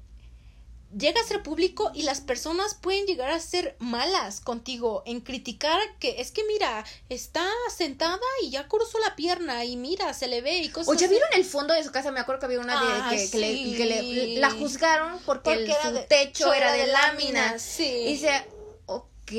[0.97, 5.81] llega a ser público y las personas pueden llegar a ser malas contigo en criticar
[5.99, 10.43] que es que mira, está sentada y ya cruzó la pierna y mira, se le
[10.43, 12.61] ve y cosas O ya vieron el fondo de su casa, me acuerdo que había
[12.61, 13.75] una de Ah, que, que le, sí.
[13.77, 17.13] que le- la juzgaron porque, Porque el- era su de- techo era de, láminas.
[17.15, 17.85] láminas, sí.
[17.87, 18.47] Y dice,
[18.85, 19.33] ok,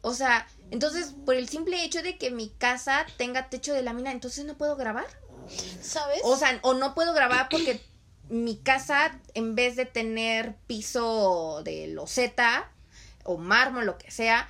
[0.00, 4.12] o sea, entonces por el simple hecho de que mi casa tenga techo de lámina,
[4.12, 5.06] entonces no puedo grabar.
[5.82, 6.20] ¿Sabes?
[6.24, 7.80] O sea, o no puedo grabar porque
[8.28, 12.70] mi casa, en vez de tener piso de loseta
[13.24, 14.48] o mármol, lo que sea,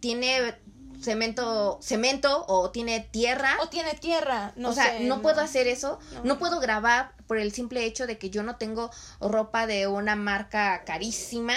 [0.00, 0.56] tiene
[1.00, 3.56] cemento, cemento o tiene tierra.
[3.60, 5.98] o tiene tierra, no o sea, sé, no, puedo hacer eso.
[6.14, 6.24] No.
[6.24, 6.38] No.
[6.38, 10.84] puedo grabar por el simple hecho de que yo no tengo ropa de una marca
[10.84, 11.54] carísima.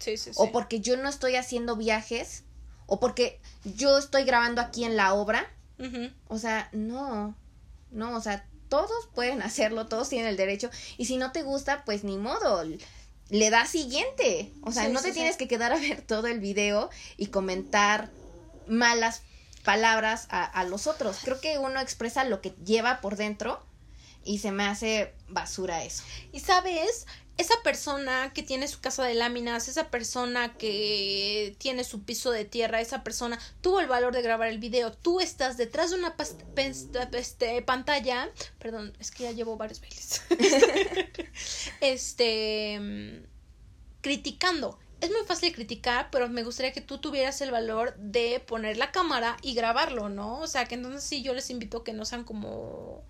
[0.00, 0.36] Sí, sí, sí.
[0.36, 2.44] O porque yo no estoy haciendo viajes.
[2.86, 5.50] O porque yo estoy grabando aquí en la obra.
[6.28, 7.36] O sea, no,
[7.90, 10.70] no, o sea, todos pueden hacerlo, todos tienen el derecho.
[10.96, 12.64] Y si no te gusta, pues ni modo,
[13.28, 14.52] le das siguiente.
[14.62, 15.14] O sea, Sí, no te sí.
[15.14, 18.10] tienes que quedar a ver todo el video y comentar
[18.66, 19.22] malas
[19.64, 21.18] palabras a, a los otros.
[21.24, 23.64] Creo que uno expresa lo que lleva por dentro
[24.24, 26.02] y se me hace basura eso.
[26.32, 27.06] Y sabes,
[27.38, 32.46] esa persona que tiene su casa de láminas, esa persona que tiene su piso de
[32.46, 34.92] tierra, esa persona tuvo el valor de grabar el video.
[34.92, 36.14] Tú estás detrás de una
[37.12, 38.30] este, pantalla.
[38.58, 40.22] Perdón, es que ya llevo varios bailes.
[41.80, 43.22] este.
[44.00, 44.78] criticando.
[45.02, 48.92] Es muy fácil criticar, pero me gustaría que tú tuvieras el valor de poner la
[48.92, 50.40] cámara y grabarlo, ¿no?
[50.40, 53.04] O sea, que entonces sí, yo les invito a que no sean como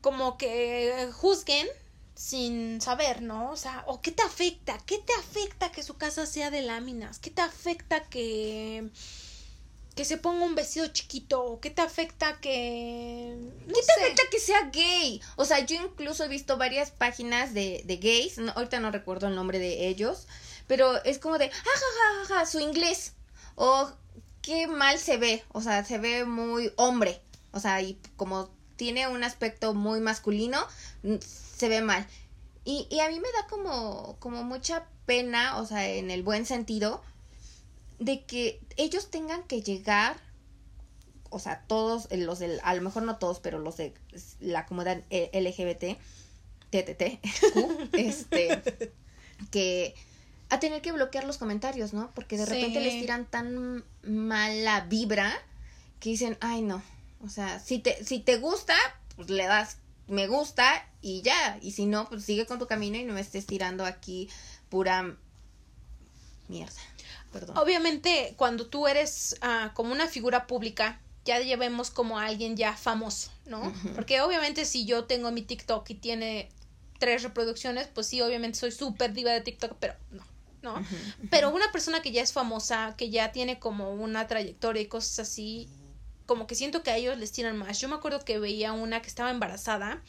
[0.00, 1.66] como que juzguen
[2.18, 3.52] sin saber, ¿no?
[3.52, 7.20] O sea, o qué te afecta, qué te afecta que su casa sea de láminas,
[7.20, 8.90] qué te afecta que
[9.94, 14.00] que se ponga un vestido chiquito, o qué te afecta que no ¿Qué te sé.
[14.00, 15.20] afecta que sea gay?
[15.36, 19.28] O sea, yo incluso he visto varias páginas de, de gays, no, ahorita no recuerdo
[19.28, 20.26] el nombre de ellos,
[20.66, 23.14] pero es como de, jajajaja, su inglés.
[23.54, 23.90] O
[24.42, 27.20] qué mal se ve, o sea, se ve muy hombre.
[27.52, 30.58] O sea, y como tiene un aspecto muy masculino,
[31.20, 32.06] se ve mal.
[32.64, 36.46] Y, y a mí me da como, como mucha pena, o sea, en el buen
[36.46, 37.02] sentido,
[37.98, 40.16] de que ellos tengan que llegar
[41.30, 43.92] o sea, todos eh, los del, a lo mejor no todos, pero los de
[44.40, 45.98] la comunidad eh, LGBT,
[46.70, 47.20] TTT,
[47.92, 48.62] este,
[49.50, 49.94] que
[50.48, 52.10] a tener que bloquear los comentarios, ¿no?
[52.14, 52.52] Porque de Sí.
[52.52, 55.34] repente les tiran tan mala vibra
[56.00, 56.82] que dicen, ay no,
[57.24, 58.74] o sea, si te, si te gusta,
[59.16, 59.78] pues le das
[60.08, 63.20] me gusta y ya, y si no, pues sigue con tu camino y no me
[63.20, 64.28] estés tirando aquí
[64.68, 65.16] pura
[66.48, 66.80] mierda.
[67.32, 67.58] Perdón.
[67.58, 72.74] Obviamente, cuando tú eres ah, como una figura pública, ya llevemos como a alguien ya
[72.74, 73.72] famoso, ¿no?
[73.94, 76.48] Porque obviamente si yo tengo mi TikTok y tiene
[76.98, 80.24] tres reproducciones, pues sí, obviamente soy súper diva de TikTok, pero no,
[80.62, 80.82] ¿no?
[81.30, 85.18] Pero una persona que ya es famosa, que ya tiene como una trayectoria y cosas
[85.18, 85.68] así,
[86.28, 87.80] como que siento que a ellos les tiran más.
[87.80, 90.02] Yo me acuerdo que veía una que estaba embarazada,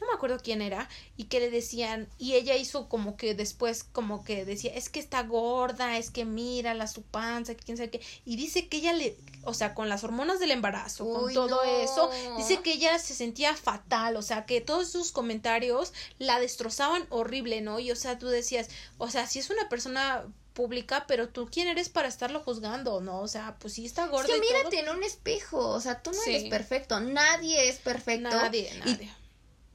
[0.00, 3.84] no me acuerdo quién era, y que le decían, y ella hizo como que después,
[3.84, 7.90] como que decía, es que está gorda, es que mírala su panza, que quién sabe
[7.90, 11.48] qué, y dice que ella le, o sea, con las hormonas del embarazo, con todo
[11.48, 11.62] no.
[11.62, 17.06] eso, dice que ella se sentía fatal, o sea, que todos sus comentarios la destrozaban
[17.10, 17.78] horrible, ¿no?
[17.78, 21.68] Y o sea, tú decías, o sea, si es una persona pública, pero tú quién
[21.68, 23.20] eres para estarlo juzgando, ¿no?
[23.20, 24.90] O sea, pues sí está Es gorda que y mírate todo.
[24.92, 26.30] en un espejo, o sea, tú no Sí.
[26.30, 28.28] eres perfecto, nadie es perfecto.
[28.30, 29.10] Nadie, Y nadie.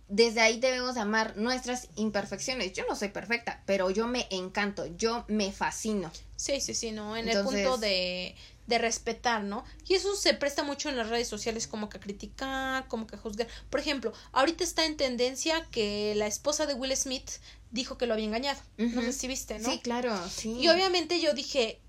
[0.08, 2.74] desde ahí debemos amar nuestras imperfecciones.
[2.74, 6.12] Yo no soy perfecta, pero yo me encanto, yo me fascino.
[6.36, 7.18] Sí, sí, sí, ¿no?
[7.18, 8.36] En el punto de,
[8.68, 9.64] de respetar, ¿no?
[9.88, 13.16] Y eso se presta mucho en las redes sociales como que a criticar, como que
[13.16, 13.48] a juzgar.
[13.70, 17.30] Por ejemplo, ahorita está en tendencia que la esposa de Will Smith
[17.76, 18.60] dijo que lo había engañado.
[18.78, 19.70] No sé si viste, ¿no?
[19.70, 20.58] Sí, claro, sí.
[20.60, 21.80] Y obviamente yo dije,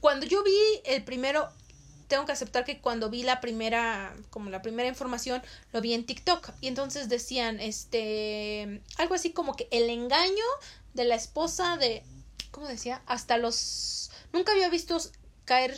[0.00, 1.50] cuando yo vi el primero,
[2.08, 6.06] tengo que aceptar que cuando vi la primera, como la primera información, lo vi en
[6.06, 6.50] TikTok.
[6.60, 10.44] Y entonces decían, este, algo así como que el engaño
[10.94, 12.02] de la esposa de,
[12.50, 13.02] ¿cómo decía?
[13.06, 14.98] Hasta los, nunca había visto
[15.44, 15.76] caer,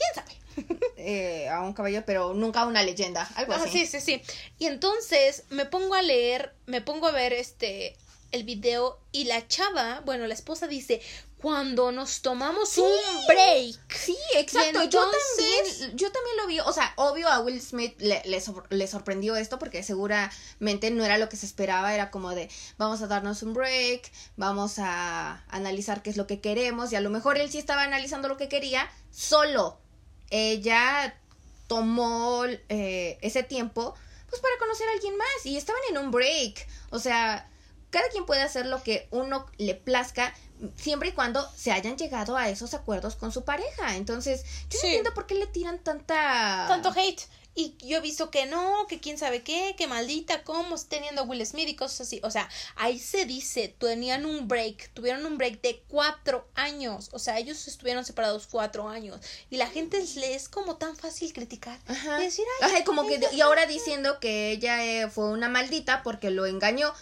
[0.00, 0.36] ¿quién sabe?
[1.02, 3.86] Eh, a un caballo, pero nunca a una leyenda, algo Ah, así.
[3.86, 4.22] sí, sí, sí.
[4.58, 7.96] Y entonces me pongo a leer, me pongo a ver este
[8.32, 11.00] el video y la chava, bueno, la esposa dice,
[11.40, 12.80] cuando nos tomamos Sí.
[12.82, 13.76] un break.
[13.96, 14.82] Sí, exacto.
[14.84, 16.60] Yo también, yo también lo vi.
[16.60, 18.22] O sea, obvio a Will Smith le,
[18.68, 21.94] le sorprendió esto porque seguramente no era lo que se esperaba.
[21.94, 26.40] Era como de, vamos a darnos un break, vamos a analizar qué es lo que
[26.40, 26.92] queremos.
[26.92, 29.80] Y a lo mejor él sí estaba analizando lo que quería solo.
[30.30, 31.14] Ella
[31.66, 33.94] tomó eh, ese tiempo
[34.28, 36.66] pues para conocer a alguien más y estaban en un break.
[36.90, 37.48] O sea,
[37.90, 40.32] cada quien puede hacer lo que uno le plazca
[40.76, 43.96] siempre y cuando se hayan llegado a esos acuerdos con su pareja.
[43.96, 46.66] Entonces, yo no entiendo por qué le tiran tanta...
[46.68, 47.22] Tanto hate.
[47.54, 51.44] Y yo he visto que no, que quién sabe qué, que maldita, cómo teniendo Will
[51.44, 52.20] Smith y cosas así.
[52.22, 57.08] O sea, ahí se dice, tenían un break, tuvieron un break de cuatro años.
[57.12, 59.20] O sea, ellos estuvieron separados cuatro años.
[59.50, 61.78] Y la gente le es como tan fácil criticar.
[61.88, 62.20] Ajá.
[62.20, 66.30] Y decir, Ajá, como que, y ahora diciendo que ella eh, fue una maldita porque
[66.30, 66.92] lo engañó.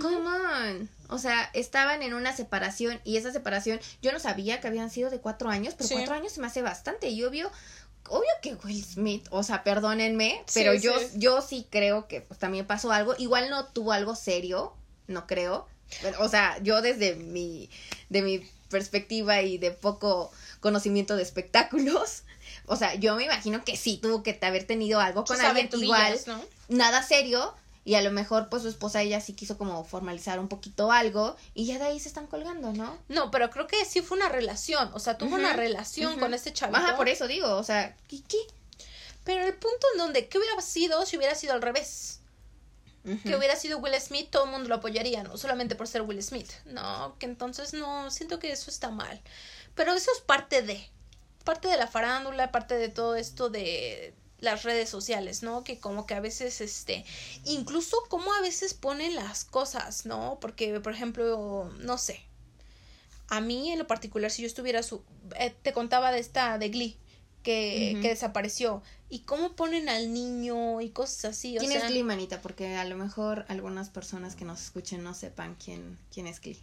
[0.00, 0.90] Come on.
[1.08, 5.08] O sea, estaban en una separación y esa separación, yo no sabía que habían sido
[5.08, 5.94] de cuatro años, pero Sí.
[5.94, 7.08] cuatro años se me hace bastante.
[7.10, 7.50] Y obvio,
[8.10, 11.06] obvio que Will Smith, o sea, perdónenme, pero Sí, yo, sí.
[11.14, 13.14] yo sí creo que pues, también pasó algo.
[13.18, 14.74] Igual no tuvo algo serio,
[15.06, 15.66] no creo.
[16.02, 17.70] Pero, o sea, yo desde mi,
[18.08, 22.22] de mi perspectiva y de poco conocimiento de espectáculos,
[22.66, 25.68] o sea, yo me imagino que sí tuvo que haber tenido algo con Sus alguien
[25.72, 26.18] igual
[26.68, 27.54] nada serio
[27.88, 31.36] y a lo mejor pues su esposa ella sí quiso como formalizar un poquito algo
[31.54, 32.98] y ya de ahí se están colgando, ¿no?
[33.08, 34.90] No, pero creo que sí fue una relación.
[34.92, 36.78] O sea, tuvo una relación con este chavito.
[36.78, 38.20] Ajá, por eso digo, o sea, ¿qué?
[38.28, 38.36] qué?
[39.24, 42.20] Pero el punto en donde, ¿qué hubiera sido si hubiera sido al revés?
[43.24, 46.22] Que hubiera sido Will Smith, todo el mundo lo apoyaría, no solamente por ser Will
[46.22, 46.52] Smith.
[46.66, 49.18] No, que entonces no, siento que eso está mal.
[49.74, 50.90] Pero eso es parte de,
[51.42, 55.64] parte de la farándula, parte de todo esto de las redes sociales, ¿no?
[55.64, 57.04] Que como que a veces, este,
[57.44, 60.38] incluso como a veces ponen las cosas, ¿no?
[60.40, 62.20] Porque, por ejemplo, no sé,
[63.28, 65.02] a mí en lo particular, si yo estuviera su,
[65.38, 66.96] eh, te contaba de esta, de Glee,
[67.42, 71.88] que, que desapareció, y cómo ponen al niño y cosas así, o ¿Quién sea, es
[71.88, 72.40] Glee, manita?
[72.40, 76.60] Porque a lo mejor algunas personas que nos escuchen no sepan quién, quién es Glee.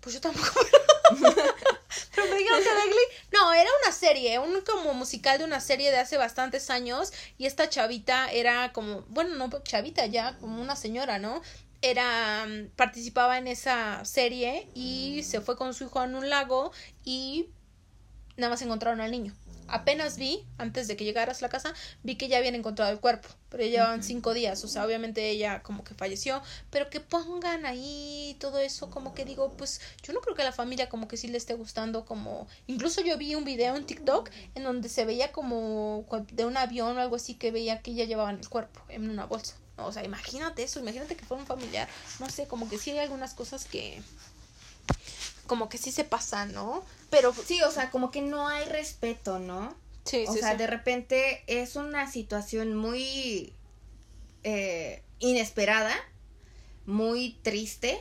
[0.00, 0.60] Pues yo tampoco.
[2.38, 3.18] Dijeron que Glee.
[3.32, 7.12] No, era una serie, un como musical de una serie de hace bastantes años.
[7.36, 11.42] Y esta chavita era como, bueno, no chavita ya, como una señora, ¿no?
[11.82, 16.72] Era, mm, participaba en esa serie y se fue con su hijo en un lago
[17.04, 17.50] y
[18.36, 19.34] nada más encontraron al niño.
[19.68, 23.00] Apenas vi, antes de que llegaras a la casa, vi que ya habían encontrado el
[23.00, 27.00] cuerpo, pero ya llevaban cinco días, o sea, obviamente ella como que falleció, pero que
[27.00, 30.88] pongan ahí todo eso, como que digo, pues yo no creo que a la familia
[30.88, 34.64] como que sí le esté gustando, como, incluso yo vi un video en TikTok en
[34.64, 38.38] donde se veía como de un avión o algo así que veía que ya llevaban
[38.38, 39.54] el cuerpo en una bolsa.
[39.76, 42.98] O sea, imagínate eso, imagínate que fuera un familiar, no sé, como que sí hay
[42.98, 44.02] algunas cosas que
[45.48, 46.84] como que sí se pasan, ¿no?
[47.10, 49.74] Pero Sí, o sea, como que no hay respeto, ¿no?
[50.04, 50.58] sí, o sí, sea, sí.
[50.58, 53.52] de repente es una situación muy
[54.44, 55.94] eh, inesperada,
[56.86, 58.00] muy triste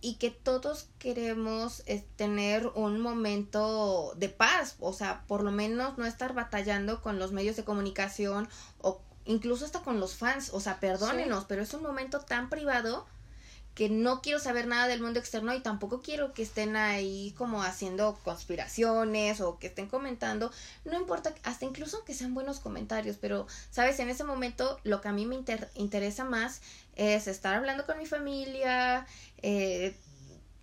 [0.00, 5.98] y que todos queremos eh, tener un momento de paz, o sea, por lo menos
[5.98, 8.48] no estar batallando con los medios de comunicación
[8.80, 13.06] o incluso hasta con los fans, o sea, perdónenos, pero es un momento tan privado
[13.78, 17.62] que no quiero saber nada del mundo externo y tampoco quiero que estén ahí como
[17.62, 20.50] haciendo conspiraciones o que estén comentando,
[20.84, 25.06] no importa, hasta incluso que sean buenos comentarios, pero sabes, en ese momento lo que
[25.06, 26.60] a mí me inter- interesa más
[26.96, 29.06] es estar hablando con mi familia,
[29.42, 29.96] eh,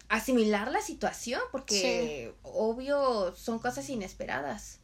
[0.10, 4.80] asimilar la situación, porque obvio son cosas inesperadas.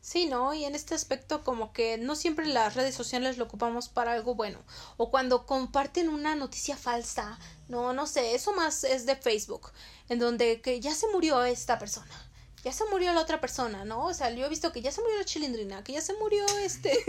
[0.00, 0.54] Sí, ¿no?
[0.54, 4.34] Y en este aspecto como que no siempre las redes sociales lo ocupamos para algo
[4.34, 4.58] bueno.
[4.96, 7.38] O cuando comparten una noticia falsa.
[7.68, 9.70] No, no sé, eso más es de Facebook.
[10.08, 12.24] En donde que ya se murió esta persona.
[12.64, 14.06] Ya se murió la otra persona, ¿no?
[14.06, 16.44] O sea, yo he visto que ya se murió la chilindrina, que ya se murió
[16.58, 16.90] este.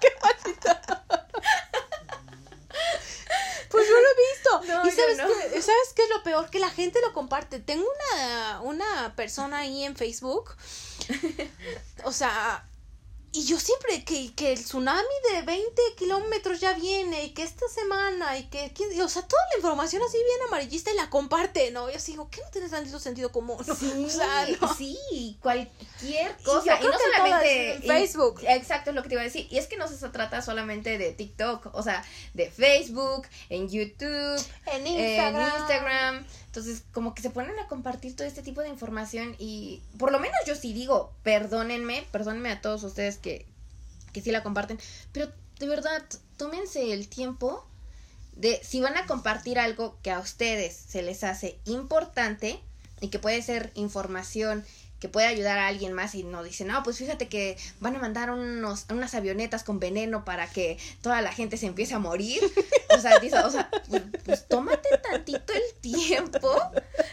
[0.00, 1.04] ¡Qué maldita!
[3.70, 4.74] Pues yo lo he visto.
[4.74, 5.26] No, y sabes, no.
[5.26, 7.60] qué, sabes qué es lo peor, que la gente lo comparte.
[7.60, 10.56] Tengo una, una persona ahí en Facebook
[12.04, 12.66] o sea,
[13.30, 17.68] y yo siempre que, que el tsunami de 20 kilómetros ya viene y que esta
[17.68, 21.90] semana y que, o sea, toda la información así bien amarillista y la comparte, ¿no?
[21.90, 23.58] Y así digo, ¿qué no tienes tanto sentido común?
[23.78, 24.74] Sí, o sea, no.
[24.74, 26.80] sí, cualquier Y cosa.
[26.80, 28.40] Y, no que solamente en Facebook.
[28.48, 29.46] exacto, es lo que te iba a decir.
[29.50, 34.42] Y es que no se trata solamente de TikTok, o sea, de Facebook, en YouTube,
[34.66, 34.86] En.
[34.86, 36.24] Instagram.
[36.46, 40.18] Entonces, como que se ponen a compartir todo este tipo de información y por lo
[40.18, 43.46] menos yo sí digo, perdónenme, perdónenme a todos ustedes que,
[44.12, 44.78] que sí la comparten,
[45.12, 46.02] pero de verdad,
[46.36, 47.66] tómense el tiempo
[48.36, 52.60] de si van a compartir algo que a ustedes se les hace importante
[53.00, 54.64] y que puede ser información
[55.00, 58.00] que puede ayudar a alguien más y no dice, no, pues fíjate que van a
[58.00, 62.42] mandar unos, unas avionetas con veneno para que toda la gente se empiece a morir.
[62.96, 66.58] O sea, dice, o sea, pues, pues tómate tantito el tiempo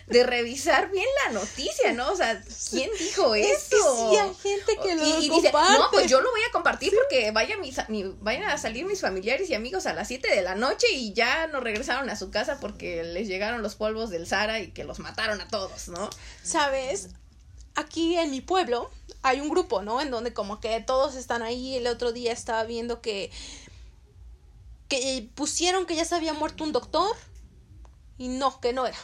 [0.07, 2.11] de revisar bien la noticia, ¿no?
[2.11, 3.53] O sea, ¿quién dijo eso?
[3.53, 6.41] Es que sí hay gente que lo y, y dice, no, pues yo lo voy
[6.47, 10.07] a compartir porque vaya mis, mi, vayan a salir mis familiares y amigos a las
[10.07, 13.75] 7 de la noche y ya no regresaron a su casa porque les llegaron los
[13.75, 16.09] polvos del Sara y que los mataron a todos, ¿no?
[16.41, 17.09] ¿Sabes?
[17.75, 18.89] Aquí en mi pueblo
[19.21, 20.01] hay un grupo, ¿no?
[20.01, 21.75] En donde como que todos están ahí.
[21.75, 23.31] El otro día estaba viendo que
[24.87, 27.15] que pusieron que ya se había muerto un doctor
[28.17, 28.97] y no, que no era.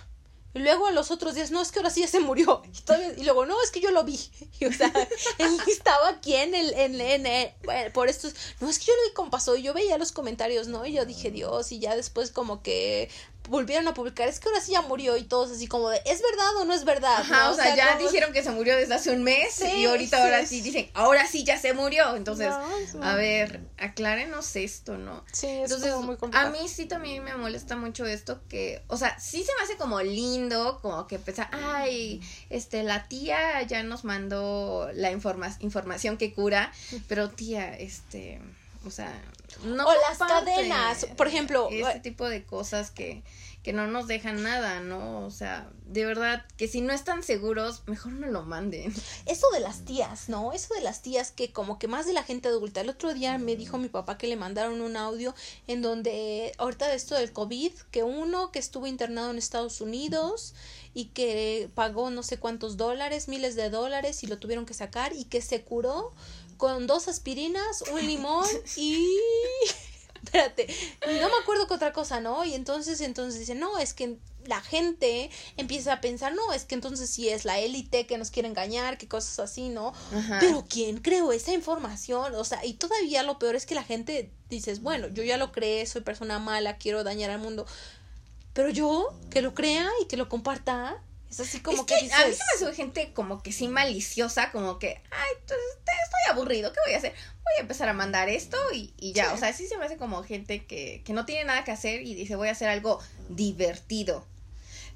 [0.54, 2.62] Y luego los otros días, no, es que ahora sí ya se murió.
[3.18, 4.20] Y, luego, no, es que yo lo vi.
[4.60, 4.92] Y, o sea,
[5.38, 8.94] él estaba aquí en el, en, en, en- bueno, por estos, no, es que yo
[8.96, 9.56] lo vi como pasó.
[9.56, 10.86] Y yo veía los comentarios, ¿no?
[10.86, 13.10] Y yo dije, Dios, y ya después como que
[13.50, 15.18] volvieron a publicar, es que ahora sí ya murió.
[15.18, 17.18] Y todos así como de, ¿es verdad o no es verdad?
[17.18, 17.52] Ajá, ¿no?
[17.52, 20.18] o sea, ya como- dijeron que se murió desde hace un mes Sí, y ahorita
[20.18, 20.62] sí, ahora sí.
[20.62, 22.16] dicen, ahora sí ya se murió.
[22.16, 22.50] Entonces,
[22.94, 25.24] No, a ver, aclárenos esto, ¿no?
[25.32, 26.52] Sí, es Entonces, muy a complicado.
[26.52, 30.02] mí sí también me molesta mucho esto que, o sea, sí se me hace como
[30.02, 36.34] lindo, como que pensar, ay, este, la tía ya nos mandó la informa información que
[36.34, 36.72] cura,
[37.08, 38.40] pero tía, este,
[38.86, 39.12] o sea,
[39.64, 43.24] no O las cadenas, por ejemplo, este tipo de cosas que,
[43.64, 45.26] que no nos dejan nada, ¿no?
[45.26, 48.94] O sea, de verdad, que si no están seguros, mejor no lo manden.
[49.26, 50.52] Eso de las tías, ¿no?
[50.52, 52.82] Eso de las tías que como que más de la gente adulta.
[52.82, 55.36] El otro día me dijo mi papá que le mandaron un audio
[55.68, 60.56] en donde, ahorita de esto del COVID, que uno que estuvo internado en Estados Unidos
[60.94, 65.14] y que pagó no sé cuántos dólares, miles de dólares y lo tuvieron que sacar
[65.16, 66.14] y que se curó
[66.62, 68.48] con dos aspirinas, un limón
[68.78, 69.08] y...
[70.24, 70.68] Espérate,
[71.20, 72.46] no me acuerdo qué otra cosa, ¿no?
[72.46, 76.76] Y entonces, entonces dice, no, es que la gente empieza a pensar, no, es que
[76.76, 79.94] entonces sí es la élite que nos quiere engañar, que cosas así, ¿no?
[80.14, 80.38] Ajá.
[80.40, 82.36] Pero ¿quién creó esa información?
[82.36, 85.52] O sea, y todavía lo peor es que la gente dices, bueno, yo ya lo
[85.52, 87.66] creé, soy persona mala, quiero dañar al mundo.
[88.54, 92.02] Pero yo, que lo crea y que lo comparta, es así como es que, que,
[92.04, 95.58] dices, a mí se me sube gente como que sí maliciosa, como que, ay, estoy
[96.30, 97.14] aburrido, ¿qué voy a hacer?
[97.14, 99.36] Voy a empezar a mandar esto y, y ya, Sí.
[99.36, 102.02] o sea, sí se me hace como gente que, que no tiene nada que hacer
[102.02, 104.28] y dice, voy a hacer algo divertido.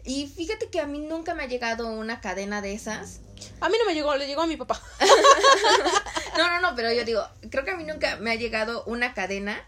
[0.03, 3.21] Y fíjate que a mí nunca me ha llegado una cadena de esas.
[3.59, 4.79] a mí no me llegó, le llegó a mi papá.
[6.37, 9.13] No, no, no, pero yo digo, creo que a mí nunca me ha llegado una
[9.13, 9.65] cadena,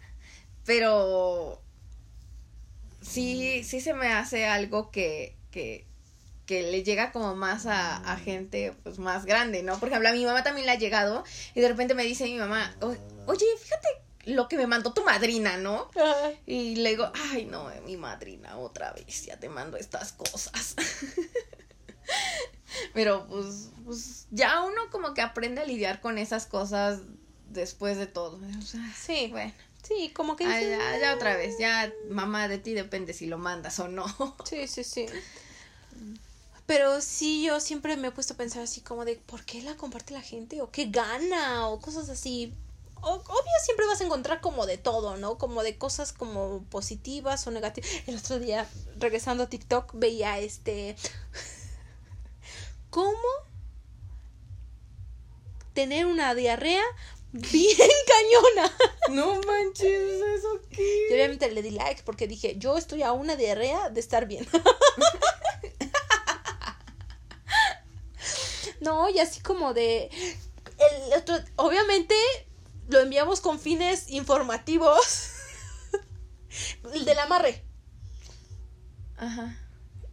[0.65, 1.61] pero
[3.01, 5.85] sí, sí se me hace algo que, que,
[6.47, 9.79] que le llega como más a, a gente pues más grande, ¿no?
[9.79, 12.37] Por ejemplo, a mi mamá también le ha llegado y de repente me dice mi
[12.37, 12.95] mamá, "O-
[13.27, 13.87] oye, fíjate
[14.25, 15.89] lo que me mandó tu madrina, ¿no?
[16.45, 20.75] Y le digo, ay, no, mi madrina, otra vez, ya te mando estas cosas.
[22.93, 26.99] Pero pues, pues ya uno como que aprende a lidiar con esas cosas
[27.49, 28.39] después de todo.
[28.59, 32.47] O sea, Sí, bueno, sí, como que ah, dices, ya, ya otra vez, ya mamá
[32.47, 34.05] de ti depende si lo mandas o no.
[34.45, 35.05] Sí, sí, sí.
[36.67, 39.77] Pero sí, yo siempre me he puesto a pensar así como de, ¿por qué la
[39.77, 40.61] comparte la gente?
[40.61, 41.69] ¿O qué gana?
[41.69, 42.53] O cosas así.
[43.01, 45.37] O- obvio siempre vas a encontrar como de todo, ¿no?
[45.37, 47.89] Como de cosas como positivas o negativas.
[48.07, 48.67] El otro día,
[48.99, 50.95] regresando a TikTok, veía este...
[52.89, 53.27] ¿Cómo
[55.73, 56.83] tener una diarrea
[57.31, 57.77] bien
[58.07, 58.71] cañona?
[59.09, 61.07] No manches, ¿eso qué?
[61.09, 64.47] Y obviamente le di like porque dije, yo estoy a una diarrea de estar bien.
[68.81, 70.09] no, y así como de...
[70.77, 72.15] El otro, obviamente
[72.89, 75.31] lo enviamos con fines informativos.
[76.93, 77.63] el del amarre.
[79.17, 79.57] Ajá.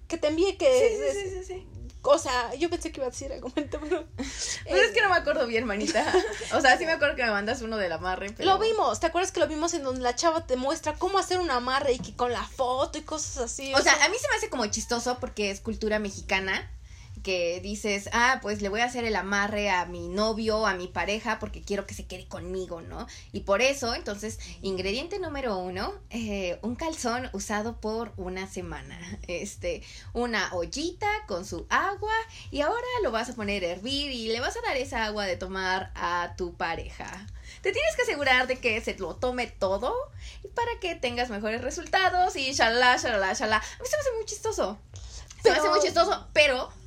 [0.09, 1.12] Que te envíe que...
[1.12, 1.68] Sí, sí, sí, sí, sí.
[2.07, 3.70] O sea, yo pensé que iba a decir algo, pero...
[4.64, 6.05] Pero es que no me acuerdo bien, manita.
[6.53, 8.50] O sea, sí me acuerdo que me mandas uno del amarre, pero...
[8.50, 11.40] Lo vimos, ¿te acuerdas que lo vimos en donde la chava te muestra cómo hacer
[11.40, 13.74] un amarre y que con la foto y cosas así?
[13.74, 16.70] O sea, a mí se me hace como chistoso porque es cultura mexicana
[17.24, 20.87] que dices, ah, pues le voy a hacer el amarre a mi novio, a mi
[20.87, 23.08] pareja, porque quiero que se quede conmigo, ¿no?
[23.32, 28.98] Y por eso, entonces, ingrediente número uno, eh, un calzón usado por una semana.
[29.26, 29.82] Este,
[30.12, 32.12] una ollita con su agua
[32.50, 35.24] y ahora lo vas a poner a hervir y le vas a dar esa agua
[35.24, 37.26] de tomar a tu pareja.
[37.62, 39.94] Te tienes que asegurar de que se lo tome todo
[40.54, 43.56] para que tengas mejores resultados y shalala, shalala, shalala.
[43.56, 44.78] A mí se me hace muy chistoso.
[45.42, 46.83] Se me hace muy chistoso, pero...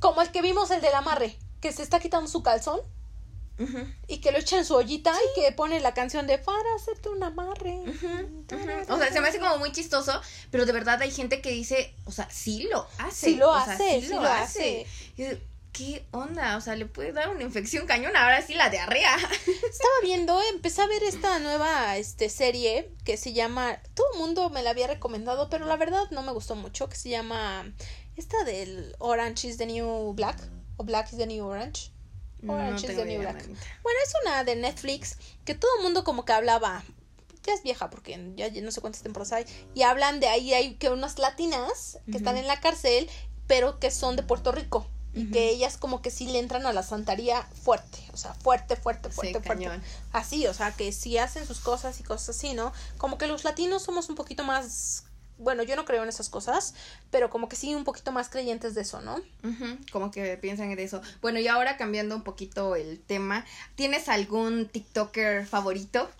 [0.00, 2.80] Como el que vimos el del amarre, que se está quitando su calzón
[4.06, 7.08] y que lo echa en su ollita y que pone la canción de para hacerte
[7.08, 7.82] un amarre.
[8.88, 10.20] O sea, se me hace como muy chistoso,
[10.52, 13.30] pero de verdad hay gente que dice, o sea, sí lo hace.
[13.30, 14.86] Sí lo o sea, hace, sí lo hace.
[15.16, 15.38] Y-
[15.72, 16.56] ¿qué onda?
[16.56, 19.16] O sea, le puede dar una infección cañón, ahora sí la diarrea.
[19.46, 24.50] Estaba viendo, empecé a ver esta nueva este, serie que se llama, todo el mundo
[24.50, 27.72] me la había recomendado, pero la verdad no me gustó mucho, que se llama,
[28.16, 30.38] esta del Orange is the New Black,
[30.76, 31.92] o Black is the New Orange.
[32.46, 33.44] Orange is the New Black.
[33.46, 36.84] Bueno, es una de Netflix que todo el mundo como que hablaba,
[37.44, 40.74] ya es vieja porque ya, no sé cuántas temporadas hay, y hablan de ahí, hay
[40.74, 43.08] que unas latinas que están en la cárcel,
[43.46, 44.86] pero que son de Puerto Rico.
[45.14, 48.76] Y que ellas como que sí le entran a la santaría fuerte, o sea, fuerte,
[48.76, 49.68] fuerte, fuerte, fuerte.
[50.12, 52.72] Así, o sea, que sí hacen sus cosas y cosas así, ¿no?
[52.98, 55.04] Como que los latinos somos un poquito más
[55.38, 56.74] bueno, yo no creo en esas cosas,
[57.10, 59.20] pero como que sí un poquito más creyentes de eso, ¿no?
[59.92, 61.00] como que piensan en eso.
[61.22, 63.46] Bueno, y ahora cambiando un poquito el tema,
[63.76, 66.10] ¿tienes algún TikToker favorito?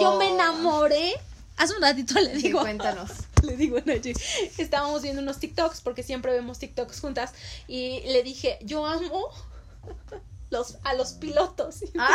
[0.00, 1.14] Yo me enamoré.
[1.56, 2.60] Hace un ratito le digo.
[2.60, 3.10] Sí, cuéntanos.
[3.42, 4.14] le digo a Naye,
[4.58, 7.32] estábamos viendo unos TikToks porque siempre vemos TikToks juntas
[7.68, 9.30] y le dije, yo amo
[10.50, 11.84] los, a los pilotos.
[11.98, 12.14] Ah.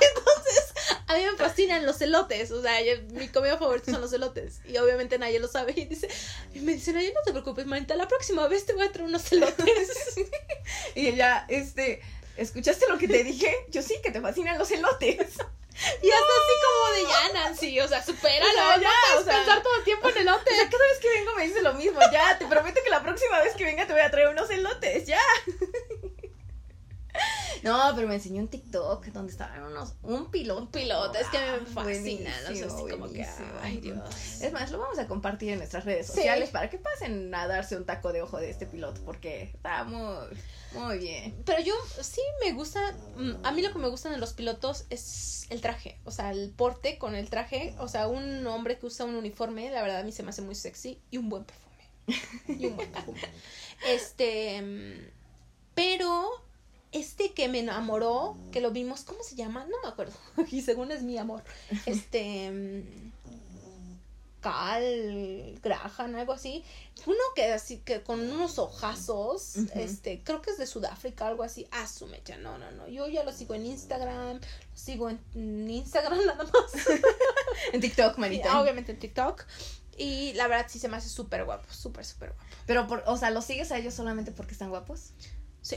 [0.00, 0.72] Entonces,
[1.06, 2.50] a mí me fascinan los elotes.
[2.50, 2.72] O sea,
[3.12, 4.60] mi comida favorita son los elotes.
[4.66, 5.74] Y obviamente nadie lo sabe.
[5.76, 6.08] Y dice,
[6.54, 9.08] y me dice, Naye, no te preocupes, manita, la próxima vez te voy a traer
[9.08, 9.90] unos elotes.
[10.94, 12.02] y ella, este,
[12.40, 13.54] ¿escuchaste lo que te dije?
[13.68, 15.38] Yo sí, que te fascinan los elotes.
[16.02, 19.36] Y hasta así como de ya, Nancy, o sea, supéralo, o ya, no o sea,
[19.36, 20.54] pensar todo el tiempo en elotes.
[20.54, 23.38] O cada vez que vengo me dice lo mismo, ya, te prometo que la próxima
[23.40, 25.20] vez que venga te voy a traer unos elotes, ya.
[27.62, 30.62] No, pero me enseñó un TikTok donde estaban unos, un piloto.
[30.62, 33.26] Un piloto, es que me fascina, no sé, así como que,
[33.62, 33.98] ay Dios.
[34.40, 37.76] Es más, lo vamos a compartir en nuestras redes sociales para que pasen a darse
[37.76, 40.26] un taco de ojo de este piloto, porque está muy,
[40.72, 41.42] muy bien.
[41.44, 42.80] Pero yo sí me gusta,
[43.16, 46.30] mm, a mí lo que me gustan de los pilotos es el traje, o sea,
[46.30, 50.00] el porte con el traje, o sea, un hombre que usa un uniforme, la verdad
[50.00, 52.60] a mí se me hace muy sexy y un buen perfume.
[52.60, 53.20] y un buen perfume.
[53.86, 55.10] Este, mm,
[55.74, 56.49] pero
[56.92, 59.64] este que me enamoró, que lo vimos, ¿cómo se llama?
[59.66, 60.14] No me acuerdo.
[60.50, 61.42] Y según es mi amor.
[61.86, 62.50] Este.
[62.50, 63.10] Mm,
[64.40, 66.64] Cal Graham, algo así.
[67.06, 71.66] Uno que así que con unos ojazos, este, creo que es de Sudáfrica, algo así.
[71.70, 72.88] Ah, su mecha, no, no, no.
[72.88, 76.86] Yo ya lo sigo en Instagram, lo sigo en Instagram nada más.
[77.72, 78.60] en TikTok, manita.
[78.60, 79.44] obviamente en TikTok.
[79.96, 82.44] Y la verdad sí se me hace súper guapo, súper, súper guapo.
[82.66, 85.10] Pero, por, o sea, ¿los sigues a ellos solamente porque están guapos?
[85.60, 85.76] Sí.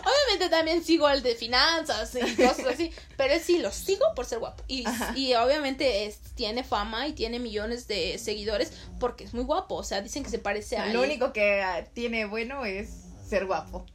[0.00, 4.38] Obviamente también sigo el de finanzas y cosas así, pero sí, lo sigo por ser
[4.38, 4.62] guapo.
[4.68, 9.76] Y, y obviamente es, tiene fama y tiene millones de seguidores porque es muy guapo.
[9.76, 10.86] O sea, dicen que se parece a...
[10.86, 12.90] Lo único que tiene bueno es
[13.28, 13.86] ser guapo.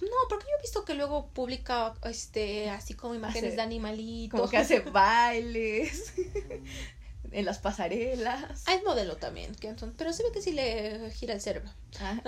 [0.00, 4.38] No, porque yo he visto que luego publica este así como imágenes de animalitos.
[4.38, 6.12] Como que hace bailes.
[7.32, 8.62] en las pasarelas.
[8.66, 9.54] Hay modelo también,
[9.96, 11.70] pero se ve que sí le gira el cerebro.
[12.00, 12.20] Ah.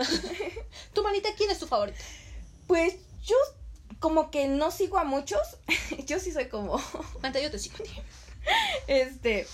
[0.93, 1.99] ¿Tu manita quién es tu favorito?
[2.67, 3.37] Pues yo
[3.99, 5.59] como que no sigo a muchos.
[6.07, 6.81] yo sí soy como...
[7.23, 7.91] Manta, yo te sigo a ti.
[8.87, 9.47] Este,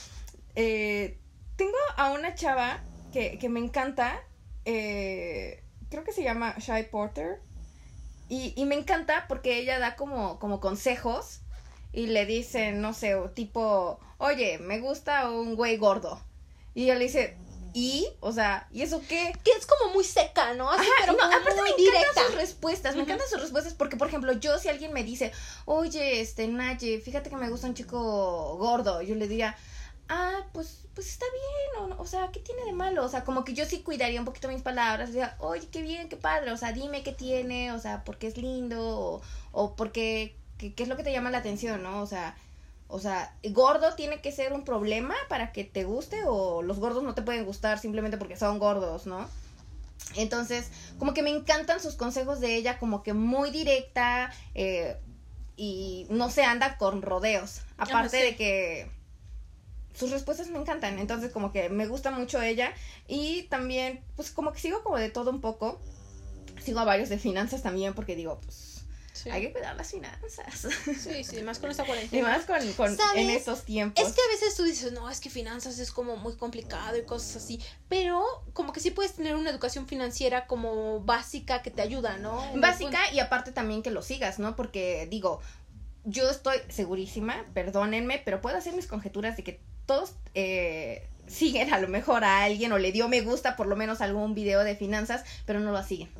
[0.55, 1.19] eh,
[1.57, 2.83] tengo a una chava
[3.13, 4.21] que, que me encanta.
[4.65, 7.41] Eh, creo que se llama Shy Porter.
[8.29, 11.41] Y, y me encanta porque ella da como, como consejos
[11.95, 16.21] y le dice, no sé, tipo, oye, me gusta un güey gordo.
[16.75, 17.37] Y ella le dice,
[17.73, 18.09] ¿y?
[18.21, 19.33] O sea, ¿y eso qué?
[19.45, 20.69] Que es como muy seca, ¿no?
[20.71, 24.33] Así, pero no, aparte me encantan sus respuestas, me encantan sus respuestas porque, por ejemplo,
[24.33, 25.33] yo si alguien me dice,
[25.67, 29.57] oye, este, Naye, fíjate que me gusta un chico gordo, yo le diría,
[30.09, 33.05] ah, pues, pues está bien, o, o sea, ¿qué tiene de malo?
[33.05, 36.09] O sea, como que yo sí cuidaría un poquito mis palabras, diría, oye, qué bien,
[36.09, 39.23] qué padre, o sea, dime qué tiene, o sea, porque es lindo, o,
[39.53, 42.03] o porque, qué, qué es lo que te llama la atención, ¿no?
[42.03, 42.37] O sea,
[42.89, 47.03] o sea, gordo tiene que ser un problema para que te guste o los gordos
[47.03, 49.29] no te pueden gustar simplemente porque son gordos, ¿no?
[50.17, 54.97] Entonces, como que me encantan sus consejos de ella, como que muy directa eh,
[55.57, 57.63] y no se anda con rodeos.
[57.79, 58.91] Aparte de que
[59.95, 62.73] sus respuestas me encantan, entonces como que me gusta mucho ella
[63.09, 65.81] y también, pues como que sigo como de todo un poco.
[66.63, 68.74] Sigo a varios de finanzas también porque digo, pues
[69.31, 70.67] hay que cuidar las finanzas.
[70.99, 72.21] Sí, sí, más con esta cuarentena.
[72.21, 74.05] Y más con, con en estos tiempos.
[74.05, 77.05] Es que a veces tú dices, no, es que finanzas es como muy complicado y
[77.05, 81.83] cosas así, pero como que sí puedes tener una educación financiera como básica que te
[81.83, 82.43] ayuda, ¿no?
[82.57, 84.57] Básica y aparte también que lo sigas, ¿no?
[84.57, 85.41] Porque digo,
[86.05, 91.79] yo estoy segurísima, perdónenme, pero puedo hacer mis conjeturas de que todos eh, siguen a
[91.79, 94.77] lo mejor a alguien o le dio me gusta por lo menos algún video de
[94.77, 96.11] finanzas, pero no lo siguen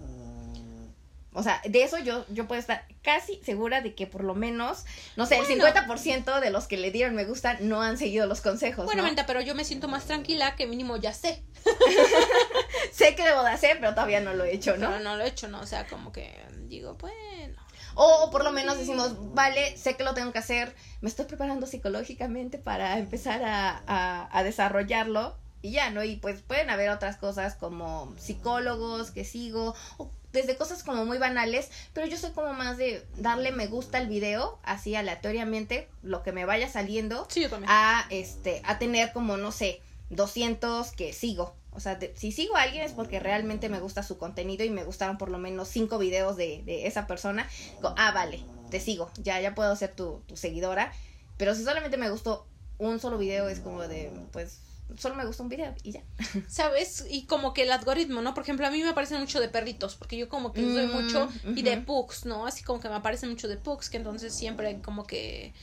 [1.35, 4.85] O sea, de eso yo, yo puedo estar casi segura de que por lo menos,
[5.17, 5.67] no sé, el Bueno.
[5.67, 8.85] 50% de los que le dieron me gusta no han seguido los consejos.
[8.85, 9.09] Bueno, ¿no?
[9.09, 11.43] Menta, pero yo me siento más tranquila que mínimo ya sé.
[12.93, 14.91] Sé que debo de hacer, pero todavía no lo he hecho, ¿no?
[14.91, 15.61] No, no lo he hecho, ¿no?
[15.61, 16.33] O sea, como que
[16.69, 17.61] digo, bueno.
[17.97, 21.67] O por lo menos decimos, vale, sé que lo tengo que hacer, me estoy preparando
[21.67, 26.05] psicológicamente para empezar a, a, a desarrollarlo y ya, ¿no?
[26.05, 31.17] Y pues pueden haber otras cosas como psicólogos que sigo, o desde cosas como muy
[31.17, 36.23] banales, pero yo soy como más de darle me gusta al video, así aleatoriamente, lo
[36.23, 37.71] que me vaya saliendo, Sí, yo también.
[37.73, 39.81] a, este, a tener como, no sé,
[40.11, 41.55] 200 que sigo.
[41.73, 44.71] O sea, de- si sigo a alguien es porque realmente me gusta su contenido y
[44.71, 47.49] me gustaron por lo menos cinco videos de, de esa persona.
[47.77, 50.93] Digo, ah, vale, te sigo, ya, ya puedo ser tu, tu seguidora.
[51.37, 52.47] Pero si solamente me gustó
[52.79, 54.61] un solo video, es como de, pues,
[54.99, 56.03] solo me gustó un video y ya.
[56.49, 57.05] ¿Sabes?
[57.09, 58.35] Y como que el algoritmo, ¿no?
[58.35, 61.29] Por ejemplo, a mí me aparecen mucho de perritos, porque yo como que Mm, mucho
[61.57, 62.47] y de pugs, ¿no?
[62.47, 65.55] Así como que me aparecen mucho de pugs, que entonces siempre como que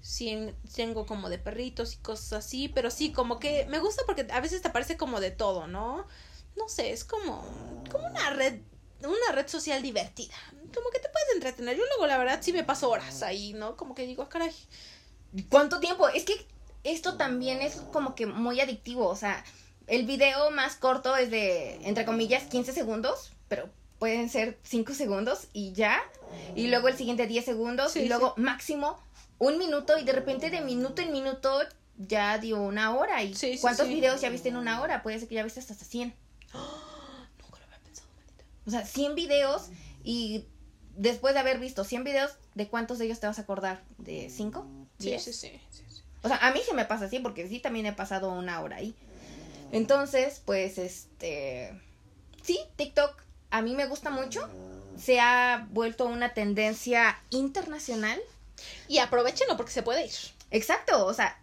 [0.00, 4.26] sí tengo como de perritos y cosas así, pero sí, como que me gusta porque
[4.30, 6.06] a veces te aparece como de todo, ¿no?
[6.56, 7.42] No sé, es como,
[7.90, 8.60] como una red,
[9.02, 10.34] una red social divertida.
[10.74, 11.76] Como que te puedes entretener.
[11.76, 13.76] Yo luego, la verdad, sí me paso horas ahí, ¿no?
[13.76, 14.52] Como que digo, "Ah, caray.
[15.48, 16.08] ¿Cuánto tiempo?
[16.08, 16.34] Es que
[16.84, 19.06] esto también es como que muy adictivo.
[19.08, 19.44] O sea,
[19.86, 23.68] el video más corto es de, entre comillas, 15 segundos, pero
[23.98, 26.00] pueden ser 5 segundos y ya.
[26.54, 28.98] Y luego el siguiente 10 segundos Sí, y luego máximo
[29.38, 31.60] un minuto y de repente de minuto en minuto
[31.96, 33.22] ya dio una hora.
[33.22, 35.02] ¿Y Sí, cuántos videos ya viste en una hora?
[35.02, 36.14] Puede ser que ya viste hasta 100.
[36.52, 38.44] Nunca lo había pensado, maldita.
[38.66, 39.68] O sea, 100 videos
[40.04, 40.46] y
[40.96, 43.82] después de haber visto 100 videos, ¿de cuántos de ellos te vas a acordar?
[43.98, 44.66] ¿De 5?
[44.98, 45.89] Sí, sí, sí, sí, sí.
[46.22, 48.76] O sea, a mí se me pasa así porque sí también he pasado una hora
[48.76, 48.94] ahí.
[49.72, 51.72] Entonces, pues, este...
[52.42, 54.48] Sí, TikTok a mí me gusta mucho.
[54.96, 58.20] Se ha vuelto una tendencia internacional.
[58.88, 60.12] Y aprovechenlo porque se puede ir.
[60.50, 61.40] Exacto, o sea,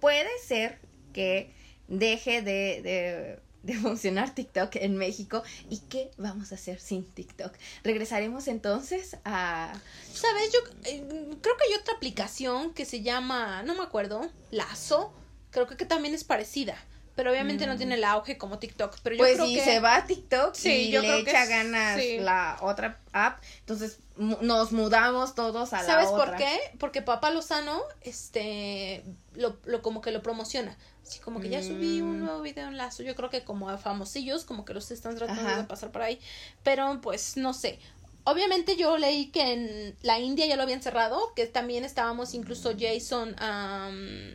[0.00, 0.78] puede ser
[1.12, 1.52] que
[1.88, 5.42] deje de, de, de funcionar TikTok en México.
[5.68, 7.52] ¿Y qué vamos a hacer sin TikTok?
[7.84, 9.72] Regresaremos entonces a...
[10.12, 10.52] ¿Sabes?
[10.52, 11.04] Yo eh,
[11.42, 15.12] creo que hay otra aplicación que se llama, no me acuerdo, Lazo.
[15.50, 16.76] Creo que, que también es parecida.
[17.16, 18.96] Pero obviamente no tiene el auge como TikTok.
[19.02, 19.26] Pero yo Mm.
[19.26, 19.64] Pues creo si que.
[19.64, 22.18] se va a TikTok Sí, y yo le creo que echa es- ganas sí.
[22.20, 26.26] la otra app, entonces nos mudamos todos a la ¿Sabes otra.
[26.26, 26.56] por qué?
[26.78, 29.02] Porque Papá Lozano, este,
[29.34, 30.76] lo, lo como que lo promociona.
[31.08, 32.24] Así como que ya subí un Mm.
[32.24, 33.02] nuevo video en Lazo.
[33.02, 35.56] Yo creo que como a famosillos, como que los están tratando Ajá.
[35.56, 36.20] de pasar por ahí.
[36.62, 37.78] Pero pues no sé.
[38.24, 42.74] Obviamente yo leí que en la India ya lo habían cerrado, que también estábamos incluso
[42.78, 44.34] Jason, am,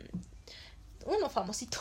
[1.06, 1.78] uno famosito.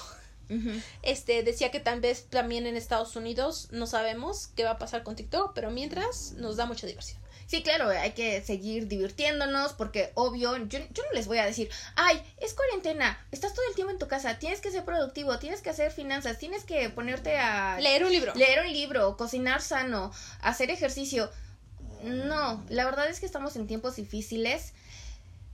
[1.02, 5.02] Este decía que tal vez también en Estados Unidos no sabemos qué va a pasar
[5.02, 7.20] con TikTok, pero mientras nos da mucha diversión.
[7.54, 11.70] Sí, claro, hay que seguir divirtiéndonos porque obvio, yo, yo no les voy a decir,
[11.96, 15.62] ay, es cuarentena, estás todo el tiempo en tu casa, tienes que ser productivo, tienes
[15.62, 18.34] que hacer finanzas, tienes que ponerte a Leer un libro.
[18.34, 21.30] leer un libro, cocinar sano, hacer ejercicio.
[22.02, 24.74] No, la verdad es que estamos en tiempos difíciles.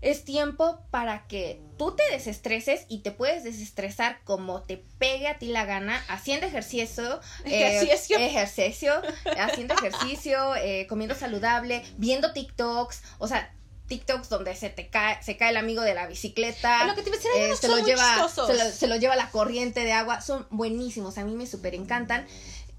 [0.02, 5.38] Es tiempo para que tú te desestreses y te puedes desestresar como te pegue a
[5.38, 8.18] ti la gana, haciendo ejercicio, eh, Ejercicio.
[8.18, 8.94] ejercicio,
[9.40, 13.54] haciendo ejercicio, eh, comiendo saludable, viendo TikToks, o sea,
[13.88, 17.10] TikToks donde se te cae, se cae el amigo de la bicicleta, lo que te
[17.10, 19.82] iba a decir, hay eh, se lo lleva, se lo, se lo lleva la corriente
[19.82, 22.26] de agua, son buenísimos, a mí me súper encantan.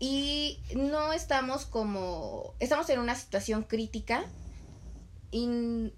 [0.02, 4.24] Y no estamos como, estamos en una situación crítica
[5.30, 5.92] y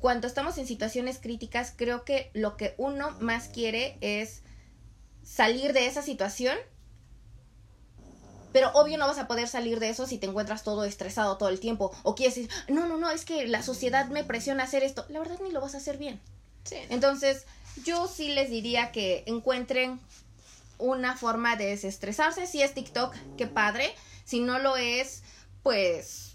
[0.00, 4.42] cuando estamos en situaciones críticas creo que lo que uno más quiere es
[5.22, 6.56] salir de esa situación.
[8.52, 11.50] Pero obvio no vas a poder salir de eso si te encuentras todo estresado todo
[11.50, 11.92] el tiempo.
[12.02, 15.04] O quieres decir, no, no, no, es que la sociedad me presiona a hacer esto.
[15.08, 16.20] La verdad ni lo vas a hacer bien.
[16.64, 16.76] Sí.
[16.88, 17.44] Entonces,
[17.84, 20.00] yo sí les diría que encuentren
[20.78, 22.46] una forma de desestresarse.
[22.48, 23.94] Si es TikTok, qué padre.
[24.24, 25.22] Si no lo es,
[25.62, 26.29] pues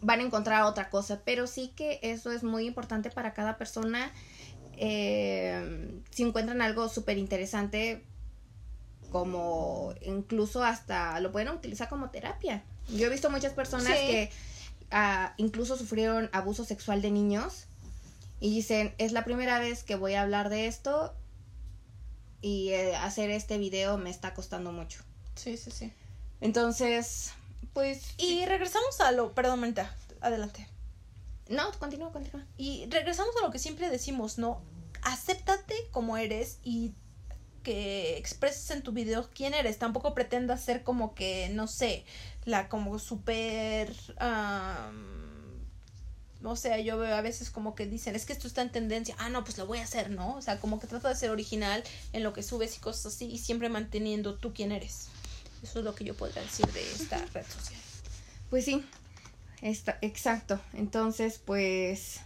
[0.00, 1.22] van a encontrar otra cosa.
[1.24, 4.12] Pero sí que eso es muy importante para cada persona.
[4.76, 8.04] Eh, si encuentran algo súper interesante,
[9.10, 12.62] como incluso hasta lo pueden utilizar como terapia.
[12.88, 14.06] Yo he visto muchas personas Sí.
[14.06, 14.30] que
[14.90, 17.66] ah, incluso sufrieron abuso sexual de niños
[18.40, 21.14] y dicen, es la primera vez que voy a hablar de esto
[22.40, 25.02] y eh, hacer este video me está costando mucho.
[25.34, 25.92] Sí, sí, sí.
[26.40, 27.32] Entonces,
[27.72, 28.14] pues...
[28.18, 30.68] Y regresamos a lo, perdón, Manita, adelante.
[31.48, 32.46] No, continúa, continúa.
[32.56, 34.62] Y regresamos a lo que siempre decimos, ¿no?
[35.02, 36.94] Acéptate como eres y
[37.62, 39.78] que expreses en tu video quién eres.
[39.78, 42.04] Tampoco pretendas ser como que, no sé,
[42.44, 43.94] la como súper...
[46.42, 49.14] o sea, yo veo a veces como que dicen, es que esto está en tendencia,
[49.18, 50.36] ah, no, pues lo voy a hacer, ¿no?
[50.36, 51.82] O sea, como que trata de ser original
[52.12, 55.08] en lo que subes y cosas así, y siempre manteniendo tú quién eres.
[55.62, 57.80] Eso es lo que yo podría decir de esta red social.
[58.48, 58.84] Pues sí,
[59.62, 60.60] está, exacto.
[60.72, 62.20] Entonces, pues,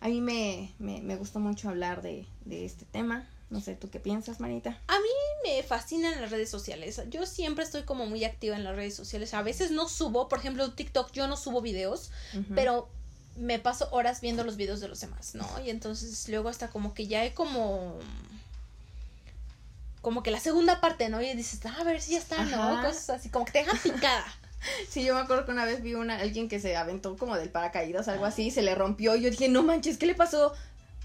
[0.00, 3.28] a mí me, me, me gustó mucho hablar de, de este tema.
[3.48, 4.80] No sé, ¿tú qué piensas, Manita?
[4.88, 5.08] A mí
[5.44, 7.00] me fascinan las redes sociales.
[7.10, 9.34] Yo siempre estoy como muy activa en las redes sociales.
[9.34, 12.10] A veces no subo, por ejemplo, TikTok, yo no subo videos,
[12.56, 12.88] pero
[13.36, 15.46] me paso horas viendo los videos de los demás, ¿no?
[15.64, 17.94] Y entonces luego hasta como que ya hay como
[20.06, 21.20] como que la segunda parte, ¿no?
[21.20, 22.80] Y dices, ah, a ver si ya está, ¿no?
[22.80, 24.24] Cosas así, como que te dejan picada.
[24.88, 27.50] Sí, yo me acuerdo que una vez vi una alguien que se aventó como del
[27.50, 30.54] paracaídas, algo así, se le rompió y yo dije, no manches, ¿qué le pasó?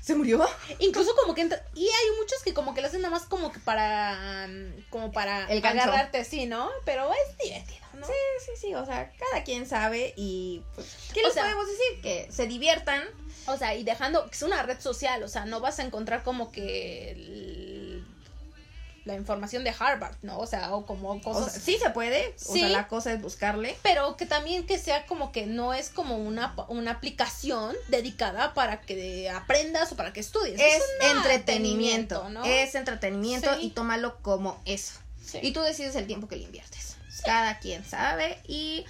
[0.01, 0.47] ¿Se murió?
[0.79, 1.63] Incluso como que entra...
[1.73, 4.47] Y hay muchos que como que lo hacen nada más como que para...
[4.91, 6.69] Como para El agarrarte así, ¿no?
[6.85, 8.05] Pero es divertido, ¿no?
[8.05, 8.13] Sí,
[8.45, 8.75] sí, sí.
[8.75, 10.63] O sea, cada quien sabe y...
[10.75, 12.01] Pues, ¿Qué les podemos decir?
[12.03, 13.03] Que se diviertan.
[13.47, 14.27] O sea, y dejando...
[14.31, 15.21] Es una red social.
[15.23, 17.60] O sea, no vas a encontrar como que
[19.05, 20.37] la información de Harvard, ¿no?
[20.39, 21.53] O sea, o como cosas.
[21.53, 23.75] sí se puede, o sea, la cosa es buscarle.
[23.81, 28.81] Pero que también que sea como que no es como una, una aplicación dedicada para
[28.81, 30.59] que aprendas o para que estudies.
[30.59, 30.83] Es,
[31.15, 32.43] entretenimiento, ¿no?
[32.45, 34.99] Es entretenimiento y tómalo como eso.
[35.41, 36.97] Y tú decides el tiempo que le inviertes.
[37.23, 38.85] Cada quien sabe y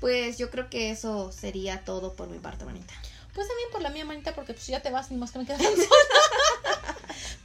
[0.00, 2.94] pues yo creo que eso sería todo por mi parte, manita.
[3.34, 5.46] Pues también por la mía, manita, porque pues ya te vas, ni más que me
[5.46, 5.60] quedas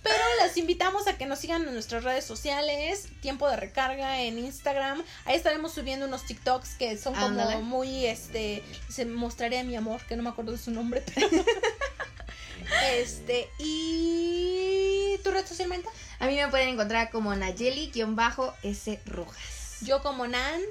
[0.03, 4.38] Pero las invitamos a que nos sigan en nuestras redes sociales, tiempo de recarga en
[4.38, 5.03] Instagram.
[5.25, 10.01] Ahí estaremos subiendo unos TikToks que son como muy, este, se mostraré a mi amor,
[10.07, 11.03] que no me acuerdo de su nombre,
[12.93, 15.89] este, y tu red social, manita.
[16.19, 19.78] A mí me pueden encontrar como Nayeli-S Rojas.
[19.82, 20.61] Yo como Nan,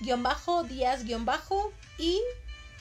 [0.00, 2.20] guion bajo, Díaz, guion bajo, y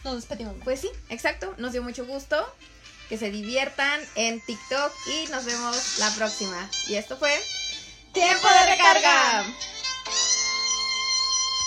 [0.04, 0.56] nos despedimos.
[0.64, 1.54] Pues sí, exacto.
[1.58, 2.46] Nos dio mucho gusto.
[3.10, 6.70] Que se diviertan en TikTok y nos vemos la próxima.
[6.88, 7.34] Y esto fue
[8.14, 9.46] Tiempo de recarga.